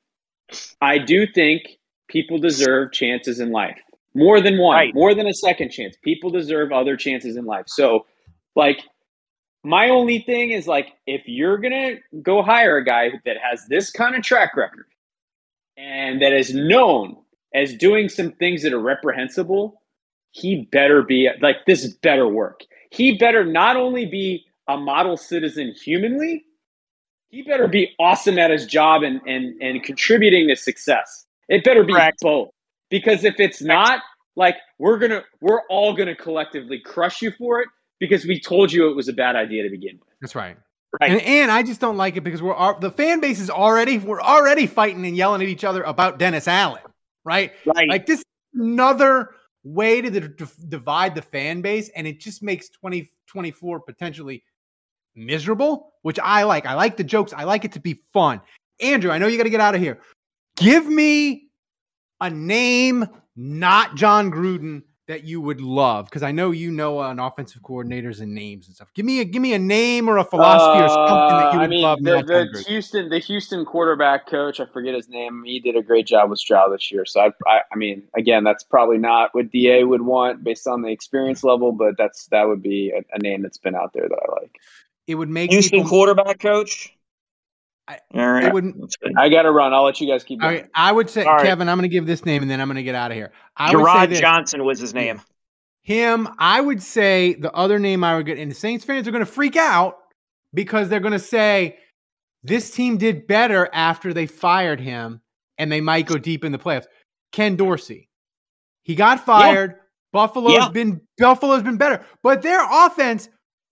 I 0.80 0.98
do 0.98 1.26
think 1.26 1.78
people 2.08 2.38
deserve 2.38 2.92
chances 2.92 3.40
in 3.40 3.50
life 3.50 3.78
more 4.14 4.40
than 4.40 4.58
one, 4.58 4.74
Right. 4.76 4.94
more 4.94 5.14
than 5.14 5.26
a 5.26 5.34
second 5.34 5.70
chance. 5.70 5.96
People 6.02 6.30
deserve 6.30 6.72
other 6.72 6.96
chances 6.96 7.36
in 7.36 7.44
life. 7.44 7.64
So, 7.68 8.06
like, 8.56 8.80
my 9.68 9.90
only 9.90 10.20
thing 10.20 10.50
is 10.50 10.66
like, 10.66 10.94
if 11.07 11.22
you're 11.26 11.59
gonna 11.59 11.96
go 12.22 12.42
hire 12.42 12.78
a 12.78 12.85
guy 12.85 13.11
that 13.26 13.37
has 13.38 13.66
this 13.68 13.90
kind 13.90 14.16
of 14.16 14.22
track 14.22 14.57
record 14.57 14.87
and 15.76 16.22
that 16.22 16.33
is 16.33 16.54
known 16.54 17.16
as 17.54 17.74
doing 17.74 18.09
some 18.09 18.33
things 18.33 18.62
that 18.62 18.72
are 18.72 18.81
reprehensible, 18.81 19.83
he 20.31 20.66
better 20.72 21.02
be 21.02 21.28
like 21.42 21.57
this 21.66 21.87
better 21.87 22.26
work. 22.26 22.62
He 22.90 23.18
better 23.18 23.44
not 23.44 23.76
only 23.76 24.07
be 24.07 24.46
a 24.68 24.78
model 24.78 25.18
citizen 25.18 25.74
humanly, 25.74 26.46
he 27.28 27.42
better 27.42 27.68
be 27.68 27.94
awesome 28.00 28.38
at 28.38 28.50
his 28.50 28.64
job 28.64 29.02
and 29.02 29.20
and, 29.26 29.61
and 29.61 29.83
contributing 29.83 30.48
to 30.48 30.57
success. 30.57 31.26
It 31.50 31.62
better 31.62 31.85
be 31.85 31.92
Correct. 31.92 32.20
both. 32.22 32.48
Because 32.88 33.22
if 33.22 33.35
it's 33.38 33.61
not, 33.61 34.00
like 34.35 34.57
we're 34.78 34.96
gonna 34.96 35.24
we're 35.42 35.61
all 35.68 35.92
gonna 35.94 36.16
collectively 36.16 36.81
crush 36.81 37.20
you 37.20 37.33
for 37.33 37.61
it 37.61 37.68
because 38.00 38.24
we 38.24 38.40
told 38.40 38.72
you 38.72 38.88
it 38.90 38.94
was 38.94 39.08
a 39.08 39.12
bad 39.12 39.37
idea 39.37 39.62
to 39.62 39.70
begin 39.70 39.98
with. 39.98 40.08
That's 40.20 40.34
right. 40.34 40.56
Right. 41.00 41.11
And, 41.11 41.20
and 41.20 41.50
I 41.50 41.62
just 41.62 41.80
don't 41.80 41.98
like 41.98 42.16
it 42.16 42.22
because 42.22 42.40
we're 42.40 42.80
the 42.80 42.90
fan 42.90 43.20
base 43.20 43.40
is 43.40 43.50
already 43.50 43.98
we're 43.98 44.22
already 44.22 44.66
fighting 44.66 45.04
and 45.06 45.16
yelling 45.16 45.42
at 45.42 45.48
each 45.48 45.64
other 45.64 45.82
about 45.82 46.18
Dennis 46.18 46.48
Allen, 46.48 46.82
right? 47.24 47.52
right. 47.66 47.88
Like 47.88 48.06
this 48.06 48.20
is 48.20 48.24
another 48.54 49.34
way 49.64 50.00
to 50.00 50.11
d- 50.11 50.28
d- 50.28 50.46
divide 50.68 51.14
the 51.14 51.20
fan 51.20 51.61
base, 51.61 51.90
and 51.90 52.06
it 52.06 52.20
just 52.20 52.42
makes 52.42 52.70
2024 52.70 53.80
potentially 53.80 54.42
miserable, 55.14 55.92
which 56.02 56.18
I 56.18 56.44
like. 56.44 56.64
I 56.64 56.74
like 56.74 56.96
the 56.96 57.04
jokes. 57.04 57.34
I 57.34 57.44
like 57.44 57.66
it 57.66 57.72
to 57.72 57.80
be 57.80 58.00
fun. 58.12 58.40
Andrew, 58.80 59.11
I 59.11 59.18
know 59.18 59.26
you 59.26 59.37
got 59.37 59.44
to 59.44 59.50
get 59.50 59.61
out 59.61 59.74
of 59.74 59.82
here. 59.82 59.98
Give 60.56 60.87
me 60.87 61.48
a 62.20 62.30
name, 62.30 63.06
not 63.37 63.94
Jon 63.94 64.30
Gruden, 64.30 64.82
that 65.08 65.24
you 65.24 65.40
would 65.40 65.60
love, 65.62 66.04
because 66.04 66.22
I 66.22 66.32
know 66.32 66.50
you 66.50 66.70
know 66.70 67.00
an 67.00 67.18
offensive 67.18 67.62
coordinators 67.62 68.20
and 68.20 68.34
names 68.34 68.66
and 68.66 68.76
stuff. 68.76 68.92
Give 68.94 69.06
me 69.06 69.20
a 69.20 69.24
give 69.24 69.40
me 69.40 69.54
a 69.54 69.58
name 69.58 70.06
or 70.08 70.18
a 70.18 70.24
philosophy 70.24 70.84
or 70.84 70.88
something 70.88 71.38
that 71.38 71.52
you 71.54 71.58
Uh, 71.58 71.62
would 71.62 71.64
I 71.64 71.68
mean, 71.68 71.82
love. 71.82 72.02
the, 72.02 72.50
the 72.52 72.64
Houston, 72.68 73.08
the 73.08 73.18
Houston 73.18 73.64
quarterback 73.64 74.26
coach, 74.28 74.60
I 74.60 74.66
forget 74.66 74.94
his 74.94 75.08
name. 75.08 75.42
He 75.44 75.60
did 75.60 75.76
a 75.76 75.82
great 75.82 76.06
job 76.06 76.28
with 76.28 76.38
Stroud 76.38 76.72
this 76.74 76.92
year. 76.92 77.06
So 77.06 77.20
I, 77.20 77.30
I, 77.46 77.60
I 77.72 77.76
mean, 77.76 78.02
again, 78.16 78.44
that's 78.44 78.62
probably 78.62 78.98
not 78.98 79.34
what 79.34 79.50
Da 79.50 79.82
would 79.82 80.02
want 80.02 80.44
based 80.44 80.66
on 80.66 80.82
the 80.82 80.90
experience 80.90 81.42
level, 81.42 81.72
but 81.72 81.96
that's 81.96 82.26
that 82.26 82.46
would 82.46 82.62
be 82.62 82.90
a, 82.90 83.02
a 83.14 83.18
name 83.18 83.40
that's 83.42 83.58
been 83.58 83.74
out 83.74 83.94
there 83.94 84.08
that 84.08 84.18
I 84.28 84.40
like. 84.42 84.56
It 85.06 85.14
would 85.14 85.30
make 85.30 85.50
Houston 85.50 85.78
people. 85.78 85.88
quarterback 85.88 86.38
coach. 86.38 86.94
I- 87.88 87.98
All 88.14 88.31
right. 88.33 88.44
It 88.44 88.53
would 88.53 88.74
That's 88.81 88.96
good. 88.96 89.12
I 89.16 89.29
got 89.29 89.42
to 89.42 89.51
run. 89.51 89.72
I'll 89.72 89.85
let 89.85 90.01
you 90.01 90.07
guys 90.07 90.22
keep 90.22 90.40
going. 90.40 90.55
right, 90.55 90.66
I 90.74 90.92
would 90.92 91.09
say, 91.09 91.24
All 91.24 91.35
right. 91.37 91.44
Kevin, 91.44 91.68
I'm 91.68 91.79
going 91.79 91.88
to 91.88 91.92
give 91.92 92.07
this 92.07 92.24
name 92.27 92.42
and 92.42 92.51
then 92.51 92.61
I'm 92.61 92.68
going 92.68 92.77
to 92.77 92.83
get 92.83 92.94
out 92.94 93.11
of 93.11 93.16
here. 93.16 93.33
I 93.57 93.74
would 93.74 93.85
say 93.85 93.90
Jerrod. 94.16 94.20
Johnson 94.20 94.64
was 94.64 94.79
his 94.79 94.92
name. 94.94 95.20
Him, 95.83 96.29
I 96.38 96.61
would 96.61 96.83
say 96.83 97.35
the 97.35 97.51
other 97.55 97.79
name 97.79 98.05
I 98.05 98.16
would 98.16 98.27
get, 98.27 98.37
and 98.38 98.51
the 98.51 98.55
Saints 98.55 98.85
fans 98.85 99.09
are 99.09 99.11
going 99.11 99.24
to 99.24 99.31
freak 99.31 99.57
out 99.57 99.96
because 100.53 100.88
they're 100.90 101.01
going 101.01 101.12
to 101.12 101.18
say 101.18 101.79
this 102.42 102.70
team 102.70 102.98
did 102.98 103.27
better 103.27 103.70
after 103.72 104.12
they 104.12 104.27
fired 104.27 104.81
him 104.81 105.22
and 105.57 105.72
they 105.72 105.81
might 105.81 106.07
go 106.07 106.18
deep 106.18 106.44
in 106.44 106.53
the 106.53 106.59
playoffs. 106.59 106.87
Ken 107.33 107.57
Dorsey. 107.57 108.09
He 108.83 108.94
got 108.94 109.24
fired. 109.24 109.77
Buffalo's 110.12 110.53
Yeah. 110.55 110.68
been 110.68 111.01
Buffalo's 111.18 111.62
been 111.62 111.77
better. 111.79 112.05
But 112.22 112.42
their 112.42 112.61
offense, 112.70 113.29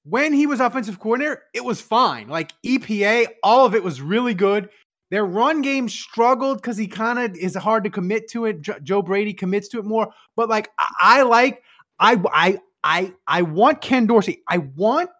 when 0.08 0.32
he 0.32 0.46
was 0.46 0.60
offensive 0.60 0.98
coordinator, 1.00 1.42
it 1.52 1.64
was 1.64 1.80
fine. 1.80 2.28
Like 2.28 2.52
EPA, 2.64 3.26
all 3.42 3.66
of 3.66 3.74
it 3.74 3.82
was 3.82 4.00
really 4.00 4.34
good. 4.34 4.68
Their 5.10 5.24
run 5.26 5.62
game 5.62 5.88
struggled 5.88 6.58
because 6.58 6.76
he 6.76 6.86
kind 6.86 7.18
of 7.18 7.36
is 7.36 7.54
hard 7.54 7.84
to 7.84 7.90
commit 7.90 8.28
to 8.30 8.44
it. 8.46 8.60
Jo- 8.60 8.78
Joe 8.82 9.02
Brady 9.02 9.32
commits 9.32 9.68
to 9.68 9.78
it 9.78 9.84
more. 9.84 10.12
But 10.36 10.48
like 10.48 10.68
I, 10.78 10.88
I 11.00 11.22
like, 11.22 11.62
I 11.98 12.20
I 12.32 12.58
I 12.84 13.12
I 13.26 13.42
want 13.42 13.80
Ken 13.80 14.06
Dorsey. 14.06 14.42
I 14.48 14.58
want 14.58 15.10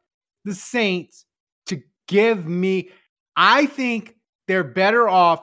the 0.45 0.55
Saints 0.55 1.25
to 1.67 1.83
Give 2.09 2.47
me, 2.47 2.91
I 3.37 3.67
think 3.67 4.15
they're 4.47 4.65
better 4.65 5.09
off. 5.09 5.43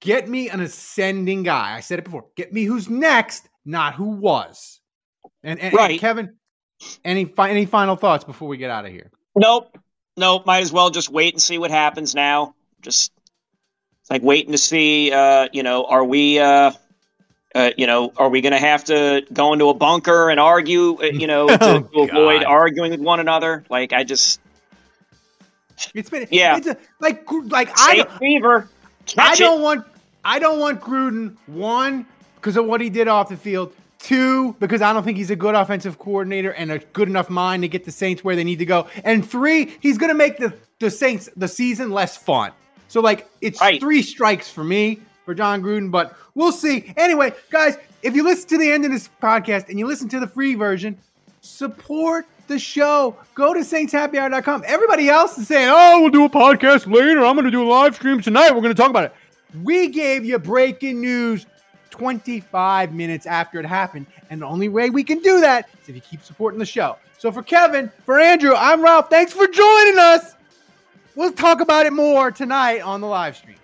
Get 0.00 0.28
me 0.28 0.48
an 0.50 0.60
ascending 0.60 1.42
guy. 1.42 1.74
I 1.74 1.80
said 1.80 1.98
it 1.98 2.04
before. 2.04 2.26
Get 2.36 2.52
me 2.52 2.64
who's 2.64 2.88
next, 2.88 3.48
not 3.64 3.94
who 3.94 4.10
was. 4.10 4.80
And, 5.42 5.58
and, 5.58 5.74
Right. 5.74 5.92
and 5.92 6.00
Kevin, 6.00 6.36
any 7.04 7.24
fi- 7.24 7.50
any 7.50 7.66
final 7.66 7.96
thoughts 7.96 8.24
before 8.24 8.48
we 8.48 8.56
get 8.56 8.70
out 8.70 8.84
of 8.86 8.92
here? 8.92 9.10
Nope. 9.36 9.76
Nope. 10.16 10.46
Might 10.46 10.62
as 10.62 10.72
well 10.72 10.90
just 10.90 11.10
wait 11.10 11.34
and 11.34 11.42
see 11.42 11.58
what 11.58 11.70
happens 11.70 12.14
now. 12.14 12.54
Just 12.82 13.12
like 14.10 14.22
waiting 14.22 14.52
to 14.52 14.58
see. 14.58 15.12
Uh, 15.12 15.48
you 15.52 15.62
know, 15.62 15.84
are 15.86 16.04
we? 16.04 16.38
Uh, 16.38 16.72
uh, 17.54 17.70
you 17.76 17.86
know, 17.86 18.12
are 18.16 18.28
we 18.28 18.40
going 18.40 18.52
to 18.52 18.58
have 18.58 18.82
to 18.84 19.24
go 19.32 19.52
into 19.52 19.68
a 19.68 19.74
bunker 19.74 20.28
and 20.28 20.40
argue? 20.40 20.96
uh, 21.00 21.04
You 21.04 21.26
know, 21.28 21.46
to, 21.46 21.56
Oh, 21.94 22.06
to 22.06 22.10
avoid 22.12 22.42
arguing 22.44 22.90
with 22.90 23.00
one 23.00 23.20
another. 23.20 23.64
Like 23.70 23.92
I 23.92 24.02
just 24.04 24.40
It's 25.94 26.10
been 26.10 26.26
Yeah. 26.30 26.56
It's 26.56 26.66
a, 26.66 26.76
like 27.00 27.30
like 27.30 27.70
I 27.76 28.04
fever. 28.18 28.68
I 29.18 29.34
don't 29.36 29.60
it. 29.60 29.62
want 29.62 29.86
I 30.24 30.38
don't 30.38 30.58
want 30.58 30.80
Gruden 30.80 31.36
one 31.46 32.06
because 32.36 32.56
of 32.56 32.66
what 32.66 32.80
he 32.80 32.90
did 32.90 33.06
off 33.08 33.28
the 33.28 33.36
field. 33.36 33.72
Two 34.04 34.54
because 34.60 34.82
I 34.82 34.92
don't 34.92 35.02
think 35.02 35.16
he's 35.16 35.30
a 35.30 35.36
good 35.36 35.54
offensive 35.54 35.98
coordinator 35.98 36.50
and 36.52 36.70
a 36.70 36.78
good 36.78 37.08
enough 37.08 37.30
mind 37.30 37.62
to 37.62 37.68
get 37.68 37.84
the 37.86 37.90
Saints 37.90 38.22
where 38.22 38.36
they 38.36 38.44
need 38.44 38.58
to 38.58 38.66
go. 38.66 38.86
And 39.02 39.26
three, 39.26 39.74
he's 39.80 39.96
going 39.96 40.10
to 40.10 40.14
make 40.14 40.36
the 40.36 40.52
the 40.78 40.90
Saints 40.90 41.30
the 41.36 41.48
season 41.48 41.90
less 41.90 42.14
fun. 42.16 42.52
So 42.88 43.00
like 43.00 43.26
it's 43.40 43.60
Right. 43.62 43.80
three 43.80 44.02
strikes 44.02 44.50
for 44.50 44.62
me 44.62 45.00
for 45.24 45.32
Jon 45.34 45.62
Gruden, 45.62 45.90
but 45.90 46.14
we'll 46.34 46.52
see. 46.52 46.92
Anyway, 46.98 47.32
guys, 47.50 47.78
if 48.02 48.14
you 48.14 48.22
listen 48.24 48.46
to 48.50 48.58
the 48.58 48.70
end 48.70 48.84
of 48.84 48.90
this 48.90 49.08
podcast 49.22 49.70
and 49.70 49.78
you 49.78 49.86
listen 49.86 50.06
to 50.10 50.20
the 50.20 50.26
free 50.26 50.54
version, 50.54 50.98
support 51.40 52.26
the 52.46 52.58
show. 52.58 53.16
Go 53.34 53.54
to 53.54 53.60
saintshappyhour.com. 53.60 54.64
Everybody 54.66 55.08
else 55.08 55.38
is 55.38 55.48
saying, 55.48 55.70
oh, 55.72 56.00
we'll 56.02 56.10
do 56.10 56.24
a 56.24 56.28
podcast 56.28 56.86
later. 56.92 57.24
I'm 57.24 57.34
going 57.36 57.46
to 57.46 57.50
do 57.50 57.62
a 57.62 57.70
live 57.70 57.94
stream 57.94 58.20
tonight. 58.20 58.50
We're 58.54 58.60
going 58.60 58.74
to 58.74 58.80
talk 58.80 58.90
about 58.90 59.04
it. 59.04 59.14
We 59.62 59.88
gave 59.88 60.24
you 60.26 60.38
breaking 60.38 61.00
news 61.00 61.46
25 61.94 62.92
minutes 62.92 63.24
after 63.24 63.60
it 63.60 63.66
happened. 63.66 64.06
And 64.28 64.42
the 64.42 64.46
only 64.46 64.68
way 64.68 64.90
we 64.90 65.04
can 65.04 65.20
do 65.20 65.40
that 65.40 65.68
is 65.80 65.88
if 65.88 65.94
you 65.94 66.00
keep 66.00 66.24
supporting 66.24 66.58
the 66.58 66.66
show. 66.66 66.96
So 67.18 67.30
for 67.30 67.40
Kevin, 67.40 67.88
for 68.04 68.18
Andrew, 68.18 68.52
I'm 68.56 68.82
Ralph. 68.82 69.10
Thanks 69.10 69.32
for 69.32 69.46
joining 69.46 69.96
us. 69.96 70.34
We'll 71.14 71.30
talk 71.30 71.60
about 71.60 71.86
it 71.86 71.92
more 71.92 72.32
tonight 72.32 72.80
on 72.80 73.00
the 73.00 73.06
live 73.06 73.36
stream. 73.36 73.54